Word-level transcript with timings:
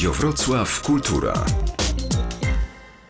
Radio 0.00 0.12
Wrocław 0.12 0.82
Kultura. 0.82 1.44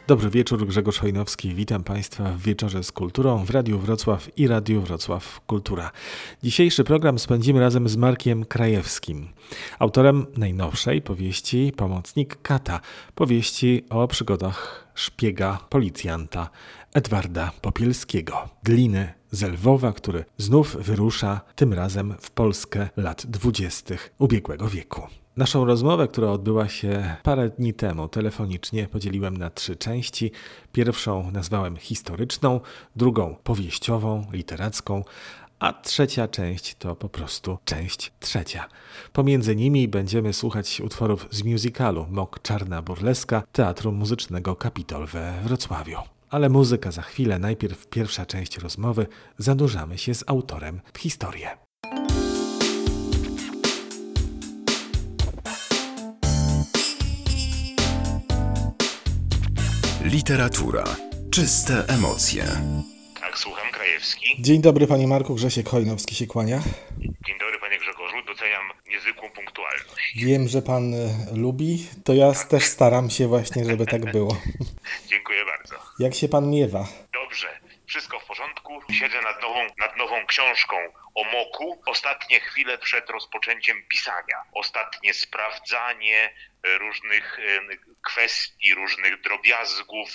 Dobry 0.06 0.30
wieczór, 0.30 0.66
Grzegorz 0.66 0.98
Hojnowski. 0.98 1.54
Witam 1.54 1.84
Państwa 1.84 2.24
w 2.24 2.38
Wieczorze 2.38 2.84
z 2.84 2.93
Kulturą 2.93 3.45
w 3.45 3.50
Radiu 3.50 3.79
Wrocław 3.79 4.39
i 4.39 4.48
Radiu 4.48 4.82
Wrocław 4.82 5.40
Kultura. 5.46 5.90
Dzisiejszy 6.43 6.84
program 6.84 7.18
spędzimy 7.18 7.61
razem 7.61 7.89
z 7.89 7.96
Markiem 7.96 8.45
Krajewskim, 8.45 9.29
autorem 9.79 10.26
najnowszej 10.36 11.03
powieści 11.03 11.72
Pomocnik 11.76 12.43
Kata, 12.43 12.80
powieści 13.14 13.84
o 13.91 14.09
przygodach 14.09 14.88
szpiega, 14.95 15.59
policjanta 15.68 16.50
Edwarda 16.95 17.52
Popielskiego, 17.61 18.49
gliny 18.64 19.14
z 19.30 19.43
Lwowa, 19.43 19.93
który 19.93 20.25
znów 20.38 20.77
wyrusza 20.77 21.41
tym 21.57 21.72
razem 21.72 22.14
w 22.21 22.30
Polskę 22.30 22.88
lat 22.96 23.27
dwudziestych 23.27 24.14
ubiegłego 24.18 24.68
wieku. 24.68 25.19
Naszą 25.36 25.64
rozmowę, 25.64 26.08
która 26.08 26.29
odbyła 26.30 26.68
się 26.68 27.16
parę 27.22 27.48
dni 27.48 27.75
temu 27.75 28.08
telefonicznie, 28.08 28.88
podzieliłem 28.88 29.36
na 29.36 29.50
trzy 29.50 29.76
części. 29.76 30.30
Pierwszą 30.72 31.30
nazwałem 31.30 31.76
historyczną, 31.76 32.61
drugą 32.97 33.36
powieściową, 33.44 34.27
literacką, 34.33 35.05
a 35.58 35.72
trzecia 35.72 36.28
część 36.28 36.74
to 36.74 36.97
po 36.97 37.08
prostu 37.08 37.58
część 37.64 38.12
trzecia. 38.20 38.69
Pomiędzy 39.12 39.56
nimi 39.56 39.88
będziemy 39.88 40.33
słuchać 40.33 40.80
utworów 40.80 41.28
z 41.30 41.44
musicalu 41.44 42.06
Mok 42.10 42.42
Czarna 42.42 42.83
Burleska 42.83 43.42
Teatru 43.52 43.92
Muzycznego 43.92 44.56
Kapitol 44.56 45.06
we 45.06 45.34
Wrocławiu. 45.44 45.98
Ale 46.30 46.48
muzyka 46.48 46.91
za 46.91 47.02
chwilę, 47.02 47.38
najpierw 47.38 47.86
pierwsza 47.86 48.27
część 48.27 48.58
rozmowy, 48.58 49.06
zanurzamy 49.38 49.98
się 49.98 50.14
z 50.14 50.24
autorem 50.27 50.80
w 50.92 50.98
historię. 50.98 51.69
Literatura. 60.11 60.84
Czyste 61.34 61.84
emocje. 61.89 62.44
Tak, 63.20 63.39
słucham, 63.39 63.70
Krajewski. 63.72 64.42
Dzień 64.42 64.62
dobry 64.62 64.86
panie 64.86 65.06
Marku, 65.06 65.34
Grzesiek 65.34 65.69
Hojnowski 65.69 66.14
się 66.14 66.27
kłania. 66.27 66.61
Dzień 66.98 67.39
dobry, 67.39 67.58
panie 67.61 67.78
Grzegorzu. 67.78 68.17
Doceniam 68.27 68.62
niezwykłą 68.89 69.30
punktualność. 69.30 70.12
Wiem, 70.17 70.48
że 70.48 70.62
pan 70.62 70.94
y, 70.94 71.08
lubi, 71.34 71.89
to 72.05 72.14
ja 72.14 72.33
też 72.33 72.64
staram 72.64 73.11
się 73.11 73.28
właśnie, 73.28 73.64
żeby 73.64 73.86
tak 73.86 74.12
było. 74.12 74.36
Dziękuję 75.11 75.44
bardzo. 75.44 75.75
Jak 75.98 76.14
się 76.14 76.28
pan 76.28 76.50
miewa? 76.50 76.89
Dobrze, 77.12 77.48
wszystko 77.86 78.20
w 78.20 78.24
porządku. 78.24 78.72
Siedzę 78.92 79.20
nad 79.22 79.42
nową, 79.42 79.61
nad 79.78 79.97
nową 79.97 80.27
książką 80.27 80.77
o 81.14 81.24
moku. 81.24 81.83
Ostatnie 81.86 82.41
chwile 82.41 82.78
przed 82.78 83.11
rozpoczęciem 83.11 83.77
pisania. 83.89 84.36
Ostatnie 84.52 85.14
sprawdzanie 85.14 86.24
e, 86.24 86.30
różnych 86.78 87.39
kwestii, 88.06 88.75
różnych 88.75 89.20
drobiazgów, 89.20 90.08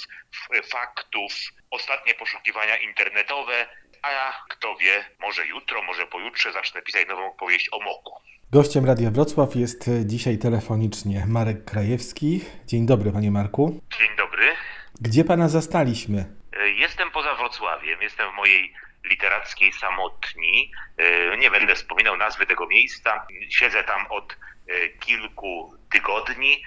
faktów. 0.71 1.31
Ostatnie 1.71 2.13
poszukiwania 2.13 2.77
internetowe. 2.77 3.67
A 4.01 4.11
ja, 4.11 4.33
kto 4.49 4.75
wie, 4.75 5.05
może 5.19 5.47
jutro, 5.47 5.81
może 5.81 6.07
pojutrze 6.07 6.53
zacznę 6.53 6.81
pisać 6.81 7.07
nową 7.07 7.33
powieść 7.33 7.69
o 7.71 7.79
moku. 7.79 8.13
Gościem 8.51 8.85
Radia 8.85 9.11
Wrocław 9.11 9.55
jest 9.55 9.89
dzisiaj 10.05 10.37
telefonicznie 10.37 11.25
Marek 11.27 11.65
Krajewski. 11.65 12.41
Dzień 12.65 12.85
dobry 12.85 13.11
panie 13.11 13.31
Marku. 13.31 13.81
Dzień 13.99 14.15
dobry. 14.17 14.55
Gdzie 15.01 15.23
pana 15.23 15.49
zastaliśmy? 15.49 16.25
E, 16.59 16.69
Jestem 16.69 17.11
poza 17.11 17.35
Wrocławiem, 17.35 18.01
jestem 18.01 18.31
w 18.31 18.35
mojej 18.35 18.73
literackiej 19.09 19.73
samotni. 19.73 20.71
E, 20.97 21.37
Nie 21.37 21.51
będę 21.51 21.75
wspominał 21.75 22.17
nazwy 22.17 22.45
tego 22.45 22.67
miejsca. 22.67 23.27
Siedzę 23.49 23.83
tam 23.83 24.05
od 24.09 24.37
kilku 24.99 25.73
tygodni 25.91 26.63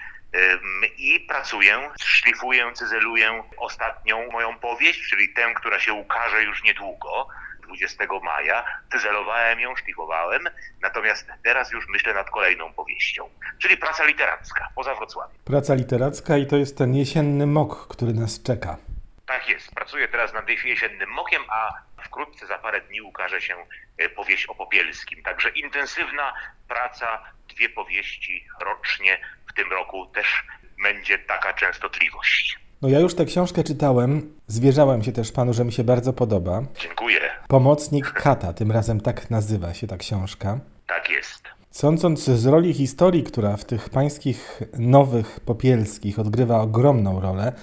i 0.97 1.19
pracuję, 1.19 1.89
szlifuję, 2.01 2.71
cyzeluję 2.73 3.43
ostatnią 3.57 4.31
moją 4.31 4.59
powieść, 4.59 5.09
czyli 5.09 5.33
tę, 5.33 5.53
która 5.55 5.79
się 5.79 5.93
ukaże 5.93 6.43
już 6.43 6.63
niedługo. 6.63 7.27
20 7.69 8.03
maja. 8.23 8.65
Cyzelowałem 8.91 9.59
ją, 9.59 9.75
szlifowałem, 9.75 10.43
natomiast 10.81 11.27
teraz 11.43 11.71
już 11.71 11.87
myślę 11.89 12.13
nad 12.13 12.29
kolejną 12.29 12.73
powieścią, 12.73 13.29
czyli 13.57 13.77
praca 13.77 14.05
literacka 14.05 14.67
poza 14.75 14.95
Wrocławiem. 14.95 15.37
Praca 15.45 15.73
literacka 15.73 16.37
i 16.37 16.47
to 16.47 16.55
jest 16.55 16.77
ten 16.77 16.95
jesienny 16.95 17.47
mok, 17.47 17.87
który 17.87 18.13
nas 18.13 18.43
czeka. 18.43 18.77
Tak 19.25 19.49
jest. 19.49 19.71
Pracuję 19.75 20.07
teraz 20.07 20.33
nad 20.33 20.49
jesiennym 20.49 21.09
mokiem, 21.09 21.41
a 21.49 21.73
wkrótce 22.09 22.47
za 22.47 22.57
parę 22.57 22.81
dni 22.81 23.01
ukaże 23.01 23.41
się 23.41 23.55
e, 23.97 24.09
powieść 24.09 24.45
o 24.45 24.55
Popielskim. 24.55 25.23
Także 25.23 25.49
intensywna 25.49 26.33
praca, 26.67 27.23
dwie 27.55 27.69
powieści 27.69 28.45
rocznie. 28.61 29.17
W 29.49 29.53
tym 29.53 29.71
roku 29.71 30.05
też 30.05 30.43
będzie 30.83 31.19
taka 31.19 31.53
częstotliwość. 31.53 32.59
No 32.81 32.89
ja 32.89 32.99
już 32.99 33.15
tę 33.15 33.25
książkę 33.25 33.63
czytałem, 33.63 34.39
zwierzałem 34.47 35.03
się 35.03 35.11
też 35.11 35.31
panu, 35.31 35.53
że 35.53 35.65
mi 35.65 35.71
się 35.71 35.83
bardzo 35.83 36.13
podoba. 36.13 36.61
Dziękuję. 36.79 37.19
Pomocnik 37.47 38.11
Kata, 38.11 38.53
tym 38.53 38.71
razem 38.71 39.01
tak 39.01 39.29
nazywa 39.29 39.73
się 39.73 39.87
ta 39.87 39.97
książka. 39.97 40.59
Tak 40.87 41.09
jest. 41.09 41.43
Sądząc 41.71 42.23
z 42.23 42.45
roli 42.45 42.73
historii, 42.73 43.23
która 43.23 43.57
w 43.57 43.65
tych 43.65 43.89
pańskich 43.89 44.61
nowych 44.79 45.39
popielskich 45.39 46.19
odgrywa 46.19 46.61
ogromną 46.61 47.21
rolę, 47.21 47.53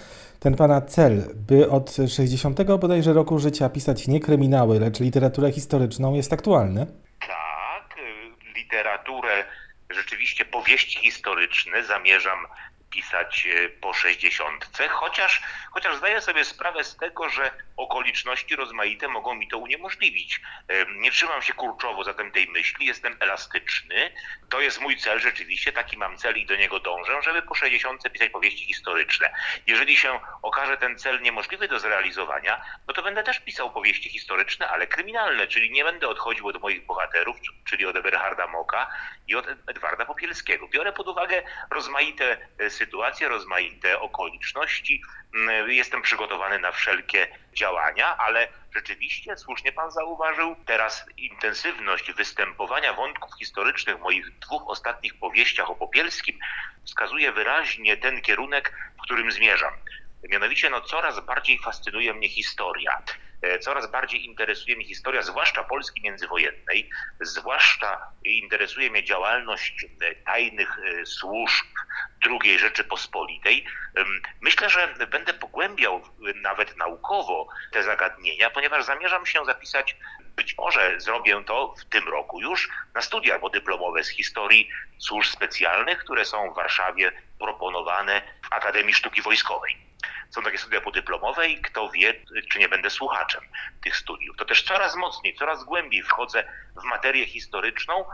ten 0.46 0.56
pana 0.56 0.80
cel, 0.80 1.22
by 1.34 1.70
od 1.70 1.96
60 2.08 2.62
bodajże 2.80 3.12
roku 3.12 3.38
życia 3.38 3.68
pisać 3.68 4.08
nie 4.08 4.20
kryminały, 4.20 4.80
lecz 4.80 5.00
literaturę 5.00 5.52
historyczną, 5.52 6.14
jest 6.14 6.32
aktualny. 6.32 6.86
Tak, 7.20 7.98
y, 7.98 8.54
literaturę, 8.58 9.44
rzeczywiście 9.90 10.44
powieści 10.44 10.98
historyczne 10.98 11.84
zamierzam 11.84 12.38
pisać 12.90 13.46
y, 13.46 13.68
po 13.80 13.94
60, 13.94 14.68
chociaż, 14.90 15.42
chociaż 15.70 15.96
zdaję 15.96 16.20
sobie 16.20 16.44
sprawę 16.44 16.84
z 16.84 16.96
tego, 16.96 17.28
że 17.28 17.50
okoliczności 17.76 18.56
rozmaite 18.56 19.08
mogą 19.08 19.34
mi 19.34 19.48
to 19.48 19.58
uniemożliwić. 19.58 20.40
Ym, 20.72 21.00
Nie 21.00 21.10
trzymam 21.10 21.42
się 21.42 21.52
kurczowo 21.52 22.04
zatem 22.04 22.32
tej 22.32 22.48
myśli, 22.48 22.86
jestem 22.86 23.16
elastyczny. 23.20 24.12
To 24.48 24.60
jest 24.60 24.80
mój 24.80 24.96
cel 24.96 25.20
rzeczywiście, 25.20 25.72
taki 25.72 25.98
mam 25.98 26.16
cel 26.16 26.36
i 26.36 26.46
do 26.46 26.56
niego 26.56 26.80
dążę, 26.80 27.22
żeby 27.22 27.42
po 27.42 27.54
60 27.54 28.12
pisać 28.12 28.30
powieści 28.30 28.66
historyczne. 28.66 29.32
Jeżeli 29.66 29.96
się 29.96 30.20
okaże 30.42 30.76
ten 30.76 30.98
cel 30.98 31.22
niemożliwy 31.22 31.68
do 31.68 31.78
zrealizowania, 31.78 32.64
no 32.88 32.94
to 32.94 33.02
będę 33.02 33.22
też 33.22 33.40
pisał 33.40 33.70
powieści 33.70 34.10
historyczne, 34.10 34.68
ale 34.68 34.86
kryminalne, 34.86 35.46
czyli 35.46 35.70
nie 35.70 35.84
będę 35.84 36.08
odchodził 36.08 36.48
od 36.48 36.60
moich 36.60 36.86
bohaterów, 36.86 37.36
czyli 37.64 37.86
od 37.86 37.96
Eberharda 37.96 38.46
Moka 38.46 38.90
i 39.28 39.34
od 39.34 39.46
Edwarda 39.66 40.06
Popielskiego. 40.06 40.68
Biorę 40.68 40.92
pod 40.92 41.08
uwagę 41.08 41.42
rozmaite 41.70 42.38
e, 42.58 42.70
sytuacje, 42.76 43.28
rozmaite 43.28 44.00
okoliczności. 44.00 45.02
Mm, 45.34 45.70
Jestem 45.70 46.02
przygotowany 46.02 46.58
na 46.58 46.72
wszelkie 46.72 47.28
działania, 47.54 48.16
ale 48.16 48.48
rzeczywiście, 48.74 49.36
słusznie 49.36 49.72
pan 49.72 49.90
zauważył, 49.90 50.56
teraz 50.66 51.06
intensywność 51.16 52.12
występowania 52.12 52.92
wątków 52.92 53.30
historycznych 53.38 53.96
w 53.96 54.00
moich 54.00 54.38
dwóch 54.38 54.62
ostatnich 54.66 55.18
powieściach 55.18 55.70
o 55.70 55.74
Popielskim 55.74 56.38
wskazuje 56.84 57.32
wyraźnie 57.32 57.96
ten 57.96 58.22
kierunek, 58.22 58.72
w 58.98 59.02
którym 59.02 59.32
zmierzam. 59.32 59.72
Mianowicie 60.28 60.70
no, 60.70 60.80
coraz 60.80 61.20
bardziej 61.20 61.58
fascynuje 61.58 62.14
mnie 62.14 62.28
historia. 62.28 63.02
E, 63.42 63.58
Coraz 63.58 63.90
bardziej 63.90 64.24
interesuje 64.24 64.76
mnie 64.76 64.84
historia, 64.84 65.22
zwłaszcza 65.22 65.64
Polski 65.64 66.02
międzywojennej, 66.02 66.90
zwłaszcza 67.20 68.12
interesuje 68.24 68.90
mnie 68.90 69.04
działalność 69.04 69.86
e, 70.00 70.14
tajnych 70.14 70.78
e, 70.78 71.06
służb 71.06 71.66
II 72.42 72.58
Rzeczypospolitej. 72.58 73.64
Myślę, 74.40 74.70
że 74.70 74.94
będę 75.10 75.34
pogłębiał 75.34 76.02
nawet 76.34 76.76
naukowo 76.76 77.48
te 77.72 77.82
zagadnienia, 77.82 78.50
ponieważ 78.50 78.84
zamierzam 78.84 79.26
się 79.26 79.44
zapisać, 79.44 79.96
być 80.36 80.58
może 80.58 81.00
zrobię 81.00 81.42
to 81.46 81.74
w 81.78 81.84
tym 81.84 82.08
roku 82.08 82.40
już, 82.40 82.68
na 82.94 83.02
studia 83.02 83.38
podyplomowe 83.38 84.04
z 84.04 84.08
historii 84.08 84.70
służb 84.98 85.32
specjalnych, 85.32 85.98
które 85.98 86.24
są 86.24 86.50
w 86.50 86.54
Warszawie 86.54 87.12
proponowane 87.38 88.22
w 88.44 88.52
Akademii 88.52 88.94
Sztuki 88.94 89.22
Wojskowej. 89.22 89.76
Są 90.36 90.42
takie 90.42 90.58
studia 90.58 90.80
podyplomowe 90.80 91.48
i 91.48 91.60
kto 91.60 91.90
wie, 91.90 92.14
czy 92.52 92.58
nie 92.58 92.68
będę 92.68 92.90
słuchaczem 92.90 93.40
tych 93.84 93.96
studiów. 93.96 94.36
To 94.36 94.44
też 94.44 94.62
coraz 94.62 94.96
mocniej, 94.96 95.34
coraz 95.34 95.64
głębiej 95.64 96.02
wchodzę 96.02 96.44
w 96.82 96.84
materię 96.84 97.26
historyczną. 97.26 98.04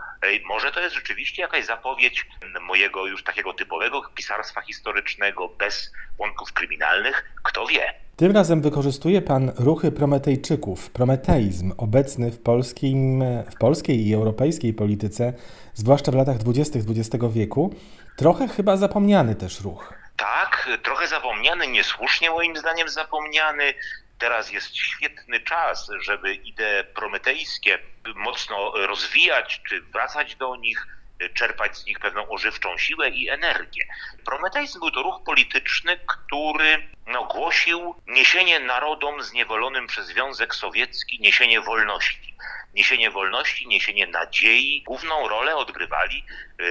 Może 0.45 0.73
to 0.73 0.81
jest 0.81 0.95
rzeczywiście 0.95 1.43
jakaś 1.43 1.67
zapowiedź 1.67 2.27
mojego 2.61 3.07
już 3.07 3.25
takiego 3.25 3.55
typowego 3.55 4.03
pisarstwa 4.15 4.61
historycznego 4.61 5.49
bez 5.49 5.93
wątków 6.19 6.53
kryminalnych. 6.53 7.35
Kto 7.43 7.67
wie? 7.67 7.95
Tym 8.17 8.33
razem 8.33 8.61
wykorzystuje 8.61 9.23
pan 9.23 9.53
ruchy 9.59 9.93
prometejczyków, 9.93 10.91
prometeizm 10.91 11.73
obecny 11.79 12.31
w, 12.33 12.43
polskim, 12.43 13.25
w 13.51 13.59
polskiej 13.59 14.09
i 14.09 14.15
europejskiej 14.15 14.75
polityce, 14.75 15.33
zwłaszcza 15.75 16.13
w 16.13 16.15
latach 16.15 16.39
20. 16.39 16.79
XX 16.79 17.25
wieku. 17.33 17.75
Trochę 18.17 18.49
chyba 18.49 18.77
zapomniany 18.77 19.35
też 19.35 19.61
ruch. 19.61 20.02
Tak, 20.23 20.69
trochę 20.83 21.07
zapomniany, 21.09 21.67
niesłusznie 21.67 22.31
moim 22.31 22.57
zdaniem 22.57 22.89
zapomniany. 22.89 23.75
Teraz 24.19 24.53
jest 24.53 24.77
świetny 24.77 25.41
czas, 25.41 25.91
żeby 26.01 26.35
idee 26.35 26.85
prometejskie 26.95 27.79
mocno 28.15 28.73
rozwijać, 28.87 29.61
czy 29.69 29.81
wracać 29.81 30.35
do 30.37 30.57
nich. 30.57 30.87
czerpać 31.35 31.77
z 31.77 31.87
nich 31.87 31.99
pewną 31.99 32.29
ożywczą 32.29 32.79
siłę 32.79 33.09
i 33.09 33.29
energię. 33.29 33.85
Prometeizm 34.25 34.81
był 34.81 34.91
to 34.91 35.03
ruch 35.03 35.25
polityczny, 35.27 35.99
który 36.07 36.89
no, 37.07 37.25
głosił 37.25 37.95
niesienie 38.07 38.61
narodom 38.61 39.23
zniewolonym 39.23 39.87
przez 39.87 40.07
Związek 40.07 40.55
Sowiecki, 40.55 41.19
niesienie 41.21 41.61
wolności. 41.61 42.37
Niesienie 42.75 43.11
wolności, 43.11 43.67
niesienie 43.67 44.07
nadziei. 44.07 44.83
Główną 44.87 45.29
rolę 45.29 45.57
odgrywali 45.57 46.25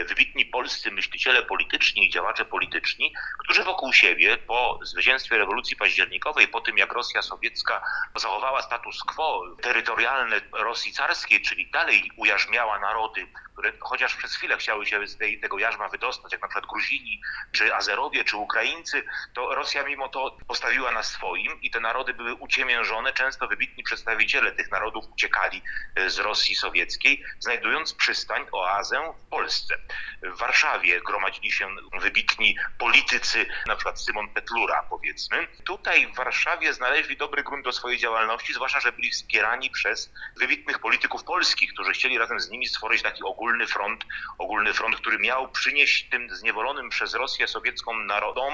wybitni 0.08 0.46
polscy 0.46 0.92
myśliciele 0.92 1.44
polityczni 1.44 2.06
i 2.06 2.10
działacze 2.10 2.46
polityczni, 2.46 3.14
którzy 3.40 3.64
wokół 3.64 3.94
siebie 3.94 4.38
po 4.38 4.80
zwycięstwie 4.84 5.38
rewolucji 5.38 5.78
październikowej, 5.78 6.48
po 6.48 6.62
tym 6.62 6.78
jak 6.78 6.94
Rosja 6.94 7.22
sowiecka 7.22 7.84
zachowała 8.16 8.62
status 8.62 9.04
quo 9.04 9.56
terytorialne 9.62 10.42
Rosji 10.54 10.94
carskiej, 10.94 11.42
czyli 11.42 11.72
dalej 11.72 12.12
ujarzmiała 12.18 12.80
narody, 12.80 13.28
które 13.54 13.74
chociaż 13.80 14.16
przez 14.16 14.36
chwilę 14.36 14.58
chciały 14.58 14.86
się 14.86 15.08
z 15.08 15.18
tej, 15.18 15.40
tego 15.40 15.60
jarzma 15.60 15.88
wydostać, 15.88 16.32
jak 16.32 16.42
na 16.42 16.48
przykład 16.48 16.70
Gruzini, 16.72 17.22
czy 17.52 17.76
Azerowie, 17.76 18.24
czy 18.24 18.38
Ukraińcy, 18.38 19.04
to 19.34 19.56
Rosja 19.56 19.84
mimo 19.84 20.10
to 20.10 20.38
postawiła 20.48 20.92
na 20.92 21.04
swoim 21.04 21.62
i 21.62 21.72
te 21.72 21.80
narody 21.80 22.14
były 22.14 22.34
uciemiężone. 22.34 23.14
Często 23.14 23.48
wybitni 23.48 23.84
przedstawiciele 23.84 24.52
tych 24.52 24.72
narodów 24.72 25.06
uciekali 25.12 25.62
e, 25.96 26.10
z 26.10 26.20
Rosji 26.20 26.56
sowieckiej, 26.56 27.24
znajdując 27.40 27.94
przystań, 27.94 28.46
oazę 28.52 29.14
w 29.26 29.30
Polsce. 29.30 29.78
W 30.24 30.38
Warszawie 30.38 31.02
gromadzili 31.02 31.52
się 31.52 31.68
wybitni 32.02 32.56
politycy, 32.78 33.46
na 33.68 33.76
przykład 33.76 34.02
Simon 34.02 34.30
Petlura, 34.34 34.84
powiedzmy. 34.90 35.48
Tutaj 35.66 36.08
w 36.08 36.16
Warszawie 36.16 36.74
znaleźli 36.74 37.18
dobry 37.18 37.44
grunt 37.44 37.66
do 37.66 37.72
swojej 37.72 38.00
działalności, 38.00 38.54
zwłaszcza, 38.54 38.80
że 38.80 38.92
byli 38.92 39.12
wspierani 39.12 39.70
przez 39.70 40.14
wybitnych 40.38 40.80
polityków 40.80 41.24
polskich, 41.24 41.74
którzy 41.74 41.92
chcieli 41.92 42.18
razem 42.18 42.40
z 42.40 42.50
nimi 42.50 42.68
stworzyć 42.68 43.02
taki 43.02 43.24
ogólny 43.24 43.68
front, 43.68 44.06
ogólny 44.38 44.74
front, 44.74 44.96
który 44.96 45.20
miał 45.20 45.52
przynieść 45.52 46.10
tym 46.10 46.36
zniewolonym 46.36 46.90
przez 46.90 47.14
Rosję 47.14 47.48
sowiecką 47.48 47.94
narodom 47.94 48.54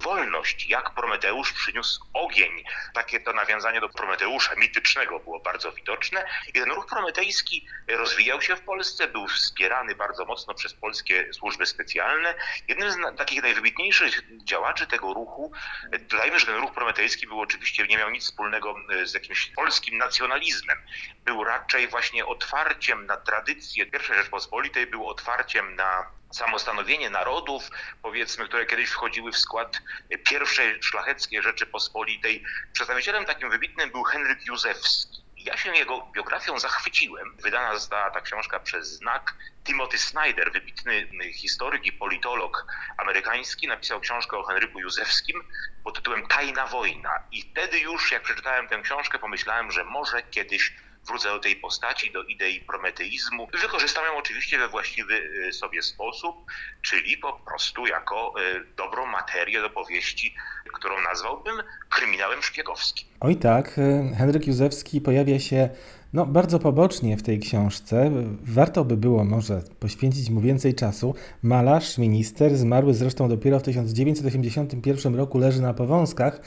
wolność, 0.00 0.68
jak 0.68 0.90
Prometeusz 0.94 1.52
przyniósł 1.52 2.04
ogień. 2.12 2.64
Takie 2.94 3.20
to 3.20 3.32
nawiązanie 3.32 3.80
do 3.80 3.88
Prometeusza 3.88 4.54
mitycznego 4.54 5.18
było 5.18 5.40
bardzo 5.40 5.72
widoczne. 5.72 6.24
I 6.48 6.52
ten 6.52 6.70
ruch 6.72 6.86
prometejski 6.86 7.66
rozwijał 7.88 8.42
się 8.42 8.56
w 8.56 8.60
Polsce, 8.60 9.08
był 9.08 9.28
wspierany 9.28 9.94
bardzo 9.94 10.24
mocno 10.24 10.54
przez 10.54 10.74
polskie 10.74 11.32
służby 11.32 11.66
specjalne. 11.66 12.34
Jednym 12.68 12.90
z 12.90 12.96
takich 13.18 13.42
najwybitniejszych 13.42 14.22
działaczy 14.44 14.86
tego 14.86 15.14
ruchu, 15.14 15.52
dodajmy, 16.00 16.38
że 16.38 16.46
ten 16.46 16.56
ruch 16.56 16.72
prometejski 16.74 17.26
był 17.26 17.40
oczywiście, 17.40 17.86
nie 17.86 17.96
miał 17.96 18.10
nic 18.10 18.24
wspólnego 18.24 18.74
z 19.04 19.14
jakimś 19.14 19.46
polskim 19.46 19.98
nacjonalizmem. 19.98 20.78
Był 21.24 21.44
raczej 21.44 21.88
właśnie 21.88 22.26
otwarciem 22.26 23.06
na 23.06 23.16
tradycję 23.16 23.86
pierwszej 23.86 24.16
Rzeczpospolitej, 24.16 24.86
był 24.86 25.08
otwarciem 25.08 25.74
na 25.74 26.06
samostanowienie 26.30 27.10
narodów, 27.10 27.70
powiedzmy, 28.02 28.48
które 28.48 28.66
kiedyś 28.66 28.90
wchodziły 28.90 29.32
w 29.32 29.38
skład 29.38 29.80
pierwszej 30.24 30.82
szlacheckiej 30.82 31.42
Rzeczypospolitej. 31.42 32.44
Przedstawicielem 32.72 33.24
takim 33.24 33.50
wybitnym 33.50 33.90
był 33.90 34.02
Henryk 34.02 34.46
Józefski. 34.46 35.26
Ja 35.36 35.56
się 35.56 35.76
jego 35.76 36.08
biografią 36.12 36.58
zachwyciłem. 36.58 37.36
Wydana 37.36 37.74
została 37.74 38.10
ta 38.10 38.20
książka 38.20 38.60
przez 38.60 38.88
znak. 38.88 39.34
Timothy 39.64 39.98
Snyder, 39.98 40.52
wybitny 40.52 41.08
historyk 41.32 41.86
i 41.86 41.92
politolog 41.92 42.66
amerykański, 42.98 43.68
napisał 43.68 44.00
książkę 44.00 44.36
o 44.36 44.42
Henryku 44.42 44.80
Józefskim 44.80 45.44
pod 45.84 45.94
tytułem 45.94 46.26
Tajna 46.26 46.66
wojna. 46.66 47.22
I 47.32 47.42
wtedy 47.42 47.78
już, 47.78 48.12
jak 48.12 48.22
przeczytałem 48.22 48.68
tę 48.68 48.82
książkę, 48.82 49.18
pomyślałem, 49.18 49.72
że 49.72 49.84
może 49.84 50.22
kiedyś 50.22 50.72
wrócę 51.08 51.28
do 51.28 51.38
tej 51.38 51.56
postaci, 51.56 52.12
do 52.12 52.22
idei 52.22 52.60
prometeizmu. 52.60 53.48
Wykorzystam 53.62 54.04
ją 54.04 54.16
oczywiście 54.16 54.58
we 54.58 54.68
właściwy 54.68 55.14
y, 55.48 55.52
sobie 55.52 55.82
sposób, 55.82 56.36
czyli 56.82 57.16
po 57.16 57.32
prostu 57.32 57.86
jako 57.86 58.34
y, 58.40 58.64
dobrą 58.76 59.06
materię 59.06 59.60
do 59.60 59.70
powieści, 59.70 60.34
którą 60.72 61.00
nazwałbym 61.00 61.62
kryminałem 61.90 62.42
szpiegowskim. 62.42 63.08
Oj 63.20 63.36
tak, 63.36 63.78
y, 63.78 64.16
Henryk 64.18 64.46
Józefski 64.46 65.00
pojawia 65.00 65.40
się 65.40 65.68
no, 66.12 66.26
bardzo 66.26 66.58
pobocznie 66.58 67.16
w 67.16 67.22
tej 67.22 67.40
książce. 67.40 68.10
Warto 68.42 68.84
by 68.84 68.96
było 68.96 69.24
może 69.24 69.62
poświęcić 69.80 70.30
mu 70.30 70.40
więcej 70.40 70.74
czasu. 70.74 71.14
Malarz, 71.42 71.98
minister, 71.98 72.56
zmarły 72.56 72.94
zresztą 72.94 73.28
dopiero 73.28 73.58
w 73.58 73.62
1981 73.62 75.14
roku, 75.14 75.38
leży 75.38 75.62
na 75.62 75.74
powązkach. 75.74 76.40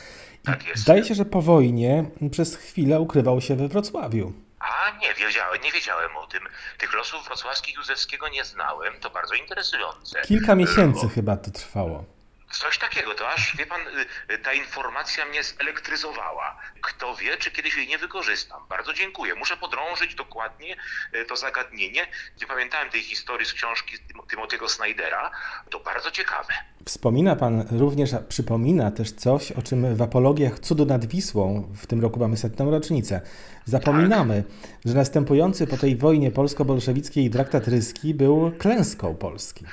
I 0.43 0.45
tak 0.45 0.63
zdaje 0.75 1.03
się, 1.03 1.15
że 1.15 1.25
po 1.25 1.41
wojnie 1.41 2.05
przez 2.31 2.55
chwilę 2.55 2.99
ukrywał 2.99 3.41
się 3.41 3.55
we 3.55 3.67
Wrocławiu. 3.67 4.33
A 4.59 4.91
nie 5.01 5.13
wiedziałem, 5.13 5.61
nie 5.61 5.71
wiedziałem 5.71 6.17
o 6.17 6.27
tym. 6.27 6.43
Tych 6.77 6.93
losów 6.93 7.25
wrocławskich 7.25 7.75
Józefskiego 7.75 8.29
nie 8.29 8.45
znałem. 8.45 8.99
To 8.99 9.09
bardzo 9.09 9.33
interesujące. 9.35 10.21
Kilka 10.21 10.55
miesięcy 10.55 11.01
Bo... 11.03 11.09
chyba 11.09 11.37
to 11.37 11.51
trwało. 11.51 12.18
Coś 12.51 12.77
takiego, 12.77 13.15
to 13.15 13.29
aż, 13.29 13.55
wie 13.57 13.65
pan, 13.65 13.81
y, 14.31 14.37
ta 14.37 14.53
informacja 14.53 15.25
mnie 15.25 15.43
zelektryzowała. 15.43 16.59
Kto 16.81 17.15
wie, 17.15 17.37
czy 17.37 17.51
kiedyś 17.51 17.77
jej 17.77 17.87
nie 17.87 17.97
wykorzystam. 17.97 18.61
Bardzo 18.69 18.93
dziękuję. 18.93 19.35
Muszę 19.35 19.57
podrążyć 19.57 20.15
dokładnie 20.15 20.75
y, 21.15 21.25
to 21.25 21.37
zagadnienie. 21.37 22.07
Nie 22.41 22.47
pamiętałem 22.47 22.89
tej 22.89 23.01
historii 23.01 23.45
z 23.45 23.53
książki 23.53 23.97
Timothy'ego 24.31 24.69
Snydera. 24.69 25.31
To 25.69 25.79
bardzo 25.79 26.11
ciekawe. 26.11 26.53
Wspomina 26.85 27.35
pan 27.35 27.65
również, 27.71 28.09
przypomina 28.29 28.91
też 28.91 29.11
coś, 29.11 29.51
o 29.51 29.61
czym 29.61 29.95
w 29.95 30.01
apologiach 30.01 30.59
Cudu 30.59 30.85
nad 30.85 31.05
Wisłą, 31.05 31.73
w 31.75 31.87
tym 31.87 32.01
roku 32.01 32.19
mamy 32.19 32.37
setną 32.37 32.71
rocznicę, 32.71 33.21
zapominamy, 33.65 34.43
tak. 34.43 34.71
że 34.85 34.93
następujący 34.93 35.67
po 35.67 35.77
tej 35.77 35.95
wojnie 35.95 36.31
polsko-bolszewickiej 36.31 37.29
traktat 37.29 37.67
ryski 37.67 38.13
był 38.13 38.51
klęską 38.59 39.15
Polski. 39.15 39.65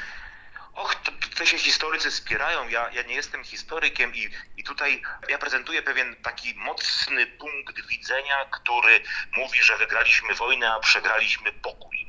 Och, 0.75 0.95
to 0.95 1.13
Tutaj 1.37 1.47
się 1.47 1.59
historycy 1.59 2.11
wspierają. 2.11 2.69
Ja, 2.69 2.91
ja 2.93 3.03
nie 3.03 3.15
jestem 3.15 3.45
historykiem 3.45 4.15
i, 4.15 4.31
i 4.57 4.65
tutaj 4.65 5.03
ja 5.29 5.39
prezentuję 5.39 5.83
pewien 5.83 6.17
taki 6.23 6.55
mocny 6.55 7.27
punkt 7.27 7.87
widzenia, 7.87 8.45
który 8.51 9.01
mówi, 9.37 9.63
że 9.63 9.77
wygraliśmy 9.77 10.35
wojnę, 10.35 10.73
a 10.73 10.81
przegraliśmy 10.81 11.53
pokój. 11.53 12.07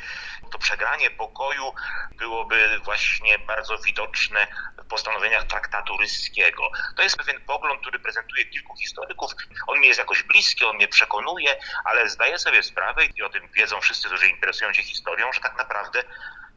To 0.52 0.58
przegranie 0.58 1.10
pokoju 1.10 1.74
byłoby 2.18 2.80
właśnie 2.84 3.40
bardzo 3.40 3.78
widoczne 3.78 4.48
w 4.78 4.88
postanowieniach 4.88 5.44
traktatu 5.44 5.98
ryskiego. 5.98 6.70
To 6.96 7.04
jest 7.04 7.18
pewien 7.18 7.42
pogląd, 7.42 7.82
który 7.82 8.00
prezentuje 8.00 8.46
kilku 8.46 8.78
historyków. 8.78 9.32
On 9.68 9.80
mi 9.80 9.88
jest 9.88 10.00
jakoś 10.00 10.24
bliski, 10.24 10.66
on 10.66 10.76
mnie 10.76 10.88
przekonuje, 10.88 11.60
ale 11.86 12.10
zdaję 12.10 12.40
sobie 12.40 12.64
sprawę 12.64 13.06
i 13.06 13.22
o 13.24 13.30
tym 13.30 13.48
wiedzą 13.54 13.82
wszyscy, 13.82 14.08
którzy 14.08 14.28
interesują 14.28 14.74
się 14.74 14.84
historią, 14.84 15.34
że 15.34 15.40
tak 15.40 15.58
naprawdę 15.58 16.04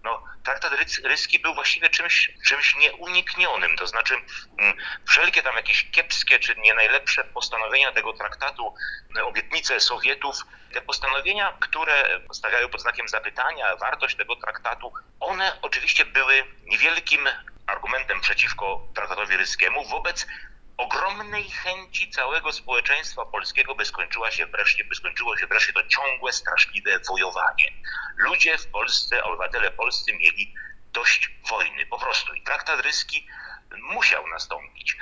no, 0.04 0.23
traktat 0.45 0.73
ryski 1.04 1.38
był 1.38 1.54
właściwie 1.54 1.88
czymś, 1.88 2.30
czymś 2.47 2.76
nieuniknionym. 2.76 3.76
To 3.76 3.87
znaczy, 3.87 4.14
mm, 4.59 4.76
wszelkie 5.09 5.42
tam 5.42 5.57
jakieś 5.57 5.90
kiepskie 5.90 6.38
czy 6.38 6.54
nie 6.57 6.75
najlepsze 6.75 7.25
postanowienia 7.25 7.92
tego 7.92 8.12
traktatu, 8.12 8.75
mm, 9.11 9.26
obietnice 9.26 9.80
Sowietów, 9.80 10.37
te 10.73 10.83
postanowienia, 10.83 11.57
które 11.61 12.21
stawiają 12.33 12.69
pod 12.69 12.80
znakiem 12.80 13.09
zapytania 13.09 13.76
wartość 13.76 14.16
tego 14.16 14.37
traktatu, 14.37 14.92
one 15.21 15.57
oczywiście 15.62 16.04
były 16.04 16.45
niewielkim 16.66 17.28
argumentem 17.66 18.21
przeciwko 18.21 18.88
traktatowi 18.95 19.37
ryskiemu 19.37 19.88
wobec 19.88 20.26
ogromnej 20.81 21.45
chęci 21.51 22.11
całego 22.11 22.53
społeczeństwa 22.53 23.25
polskiego, 23.25 23.75
by 23.75 23.85
skończyła 23.85 24.31
się 24.31 24.47
wreszcie, 24.47 24.85
by 24.85 24.95
skończyło 24.95 25.37
się 25.37 25.47
wreszcie 25.47 25.73
to 25.73 25.83
ciągłe, 25.87 26.33
straszliwe 26.33 26.99
wojowanie. 27.09 27.73
Ludzie 28.17 28.59
w 28.59 28.67
Polsce, 28.67 29.25
obywatele 29.25 29.71
polscy 29.71 30.13
mieli 30.13 30.55
dość 30.93 31.31
wojny, 31.51 31.87
po 31.87 31.99
prostu. 31.99 32.35
I 32.35 32.43
traktat 32.43 32.81
ryski 32.81 33.27
musiał 33.79 34.27
nastąpić. 34.27 34.97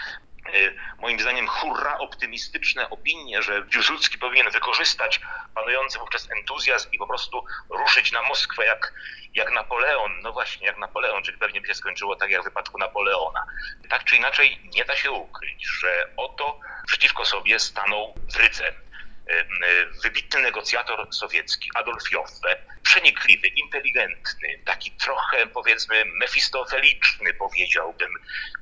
E, 0.49 0.73
moim 0.99 1.21
zdaniem 1.21 1.47
hurra 1.47 1.99
optymistyczne 1.99 2.91
opinie, 2.91 3.43
że 3.43 3.63
Piłsudski 3.63 4.19
powinien 4.19 4.51
wykorzystać 4.51 5.21
panujący 5.55 5.99
wówczas 5.99 6.31
entuzjazm 6.31 6.89
i 6.93 6.99
po 6.99 7.07
prostu 7.07 7.45
ruszyć 7.71 8.13
na 8.13 8.23
Moskwę 8.23 8.67
jak, 8.67 8.93
jak 9.35 9.53
Napoleon. 9.53 10.21
No 10.23 10.33
właśnie, 10.33 10.67
jak 10.67 10.79
Napoleon, 10.79 11.23
czyli 11.23 11.39
pewnie 11.39 11.61
by 11.61 11.67
się 11.67 11.75
skończyło 11.75 12.17
tak 12.17 12.31
jak 12.31 12.43
w 12.43 12.45
wypadku 12.45 12.79
Napoleona. 12.79 13.47
Tak 13.89 14.05
czy 14.05 14.17
inaczej 14.17 14.61
nie 14.75 14.85
da 14.85 14.97
się 14.97 15.11
ukryć, 15.11 15.67
że 15.67 16.09
oto 16.17 16.61
przeciwko 16.87 17.25
sobie 17.25 17.59
stanął 17.59 18.15
z 18.29 18.37
rycem 18.37 18.75
E, 19.29 19.87
wybitny 20.03 20.41
negocjator 20.41 21.09
sowiecki 21.11 21.71
Adolf 21.75 22.13
Joffe, 22.13 22.57
przenikliwy, 22.89 23.49
inteligentny, 23.49 24.63
taki 24.65 24.91
trochę 24.91 25.47
powiedzmy 25.47 26.05
mefistofeliczny 26.05 27.35
powiedziałbym, 27.35 28.15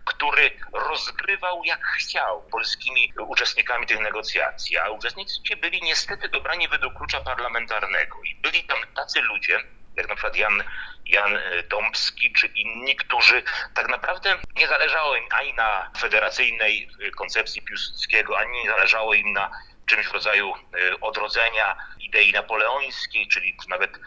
który 0.05 0.51
rozgrywał 0.73 1.65
jak 1.65 1.85
chciał 1.85 2.43
polskimi 2.43 3.13
uczestnikami 3.19 3.87
tych 3.87 4.01
negocjacji, 4.01 4.79
a 4.79 4.91
uczestnicy 4.91 5.57
byli 5.61 5.83
niestety 5.83 6.29
dobrani 6.29 6.69
według 6.69 6.95
klucza 6.97 7.21
parlamentarnego. 7.21 8.17
I 8.23 8.35
byli 8.35 8.65
tam 8.65 8.79
tacy 8.97 9.21
ludzie, 9.21 9.61
jak 9.97 10.09
na 10.09 10.15
przykład 10.15 10.37
Jan, 10.37 10.65
Jan 11.05 11.39
Dąbski 11.69 12.33
czy 12.33 12.47
inni, 12.47 12.97
którzy 12.97 13.43
tak 13.75 13.89
naprawdę 13.89 14.39
nie 14.57 14.69
zależało 14.69 15.17
im 15.17 15.25
ani 15.31 15.55
na 15.55 15.91
federacyjnej 15.99 16.91
koncepcji 17.17 17.63
Piłsudskiego, 17.63 18.39
ani 18.39 18.63
nie 18.63 18.71
zależało 18.71 19.15
im 19.15 19.33
na 19.33 19.51
czymś 19.87 20.07
w 20.07 20.13
rodzaju 20.13 20.55
e, 20.55 21.01
odrodzenia 21.01 21.77
idei 22.01 22.33
napoleońskiej, 22.33 23.29
czyli 23.29 23.57
nawet 23.69 23.99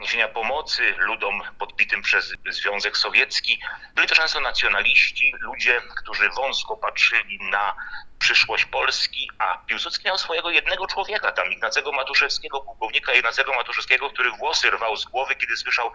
niesienia 0.00 0.28
pomocy 0.28 0.94
ludom 0.98 1.42
podbitym 1.58 2.02
przez 2.02 2.34
Związek 2.50 2.96
Sowiecki. 2.96 3.60
Byli 3.94 4.08
to 4.08 4.14
często 4.14 4.40
nacjonaliści, 4.40 5.32
ludzie, 5.40 5.82
którzy 5.96 6.30
wąsko 6.30 6.76
patrzyli 6.76 7.38
na 7.50 7.76
przyszłość 8.18 8.64
Polski, 8.64 9.30
a 9.38 9.58
Piłsudski 9.58 10.06
miał 10.06 10.18
swojego 10.18 10.50
jednego 10.50 10.86
człowieka, 10.86 11.32
tam 11.32 11.52
Ignacego 11.52 11.92
Matuszewskiego, 11.92 12.60
pułkownika 12.60 13.12
Ignacego 13.12 13.52
Matuszewskiego, 13.52 14.10
który 14.10 14.30
włosy 14.30 14.70
rwał 14.70 14.96
z 14.96 15.04
głowy, 15.04 15.36
kiedy 15.36 15.56
słyszał, 15.56 15.92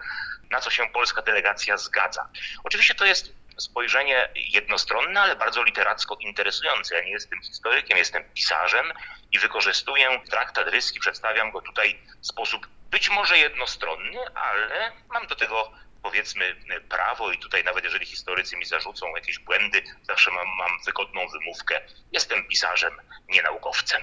na 0.50 0.60
co 0.60 0.70
się 0.70 0.86
polska 0.92 1.22
delegacja 1.22 1.76
zgadza. 1.76 2.28
Oczywiście 2.64 2.94
to 2.94 3.04
jest 3.04 3.32
spojrzenie 3.58 4.28
jednostronne, 4.34 5.20
ale 5.20 5.36
bardzo 5.36 5.62
literacko 5.62 6.16
interesujące. 6.20 6.94
Ja 6.94 7.04
nie 7.04 7.10
jestem 7.10 7.42
historykiem, 7.42 7.98
jestem 7.98 8.24
pisarzem 8.34 8.92
i 9.32 9.38
wykorzystuję 9.38 10.20
traktat 10.30 10.68
ryski, 10.68 11.00
przedstawiam 11.00 11.50
go 11.50 11.60
tutaj 11.60 11.98
w 12.20 12.26
sposób 12.26 12.66
być 12.90 13.10
może 13.10 13.38
jednostronny, 13.38 14.18
ale 14.34 14.92
mam 15.08 15.26
do 15.26 15.36
tego 15.36 15.72
powiedzmy 16.02 16.56
prawo 16.88 17.32
i 17.32 17.38
tutaj 17.38 17.64
nawet 17.64 17.84
jeżeli 17.84 18.06
historycy 18.06 18.56
mi 18.56 18.64
zarzucą 18.64 19.06
jakieś 19.16 19.38
błędy, 19.38 19.82
zawsze 20.02 20.30
mam, 20.30 20.46
mam 20.58 20.70
wygodną 20.86 21.28
wymówkę. 21.28 21.80
Jestem 22.12 22.48
pisarzem, 22.48 23.00
nie 23.28 23.42
naukowcem. 23.42 24.02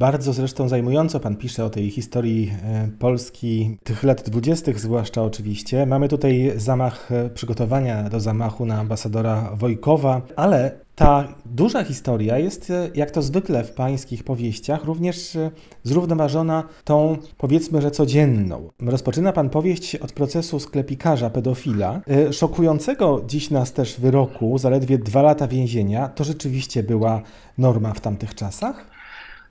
Bardzo 0.00 0.32
zresztą 0.32 0.68
zajmująco 0.68 1.20
Pan 1.20 1.36
pisze 1.36 1.64
o 1.64 1.70
tej 1.70 1.90
historii 1.90 2.52
e, 2.64 2.88
Polski 2.98 3.78
tych 3.84 4.02
lat 4.02 4.30
dwudziestych, 4.30 4.80
zwłaszcza 4.80 5.22
oczywiście. 5.22 5.86
Mamy 5.86 6.08
tutaj 6.08 6.52
zamach, 6.56 7.12
e, 7.12 7.30
przygotowania 7.30 8.08
do 8.08 8.20
zamachu 8.20 8.66
na 8.66 8.78
ambasadora 8.78 9.50
Wojkowa, 9.54 10.22
ale 10.36 10.72
ta 10.94 11.28
duża 11.46 11.84
historia 11.84 12.38
jest, 12.38 12.70
e, 12.70 12.90
jak 12.94 13.10
to 13.10 13.22
zwykle 13.22 13.64
w 13.64 13.72
pańskich 13.72 14.24
powieściach, 14.24 14.84
również 14.84 15.38
zrównoważona 15.82 16.64
tą, 16.84 17.16
powiedzmy, 17.38 17.82
że 17.82 17.90
codzienną. 17.90 18.70
Rozpoczyna 18.82 19.32
pan 19.32 19.50
powieść 19.50 19.96
od 19.96 20.12
procesu 20.12 20.60
sklepikarza, 20.60 21.30
pedofila, 21.30 22.00
szokującego 22.32 23.24
dziś 23.26 23.50
nas 23.50 23.72
też 23.72 24.00
wyroku, 24.00 24.58
zaledwie 24.58 24.98
dwa 24.98 25.22
lata 25.22 25.48
więzienia. 25.48 26.08
To 26.08 26.24
rzeczywiście 26.24 26.82
była 26.82 27.22
norma 27.58 27.92
w 27.92 28.00
tamtych 28.00 28.34
czasach? 28.34 28.99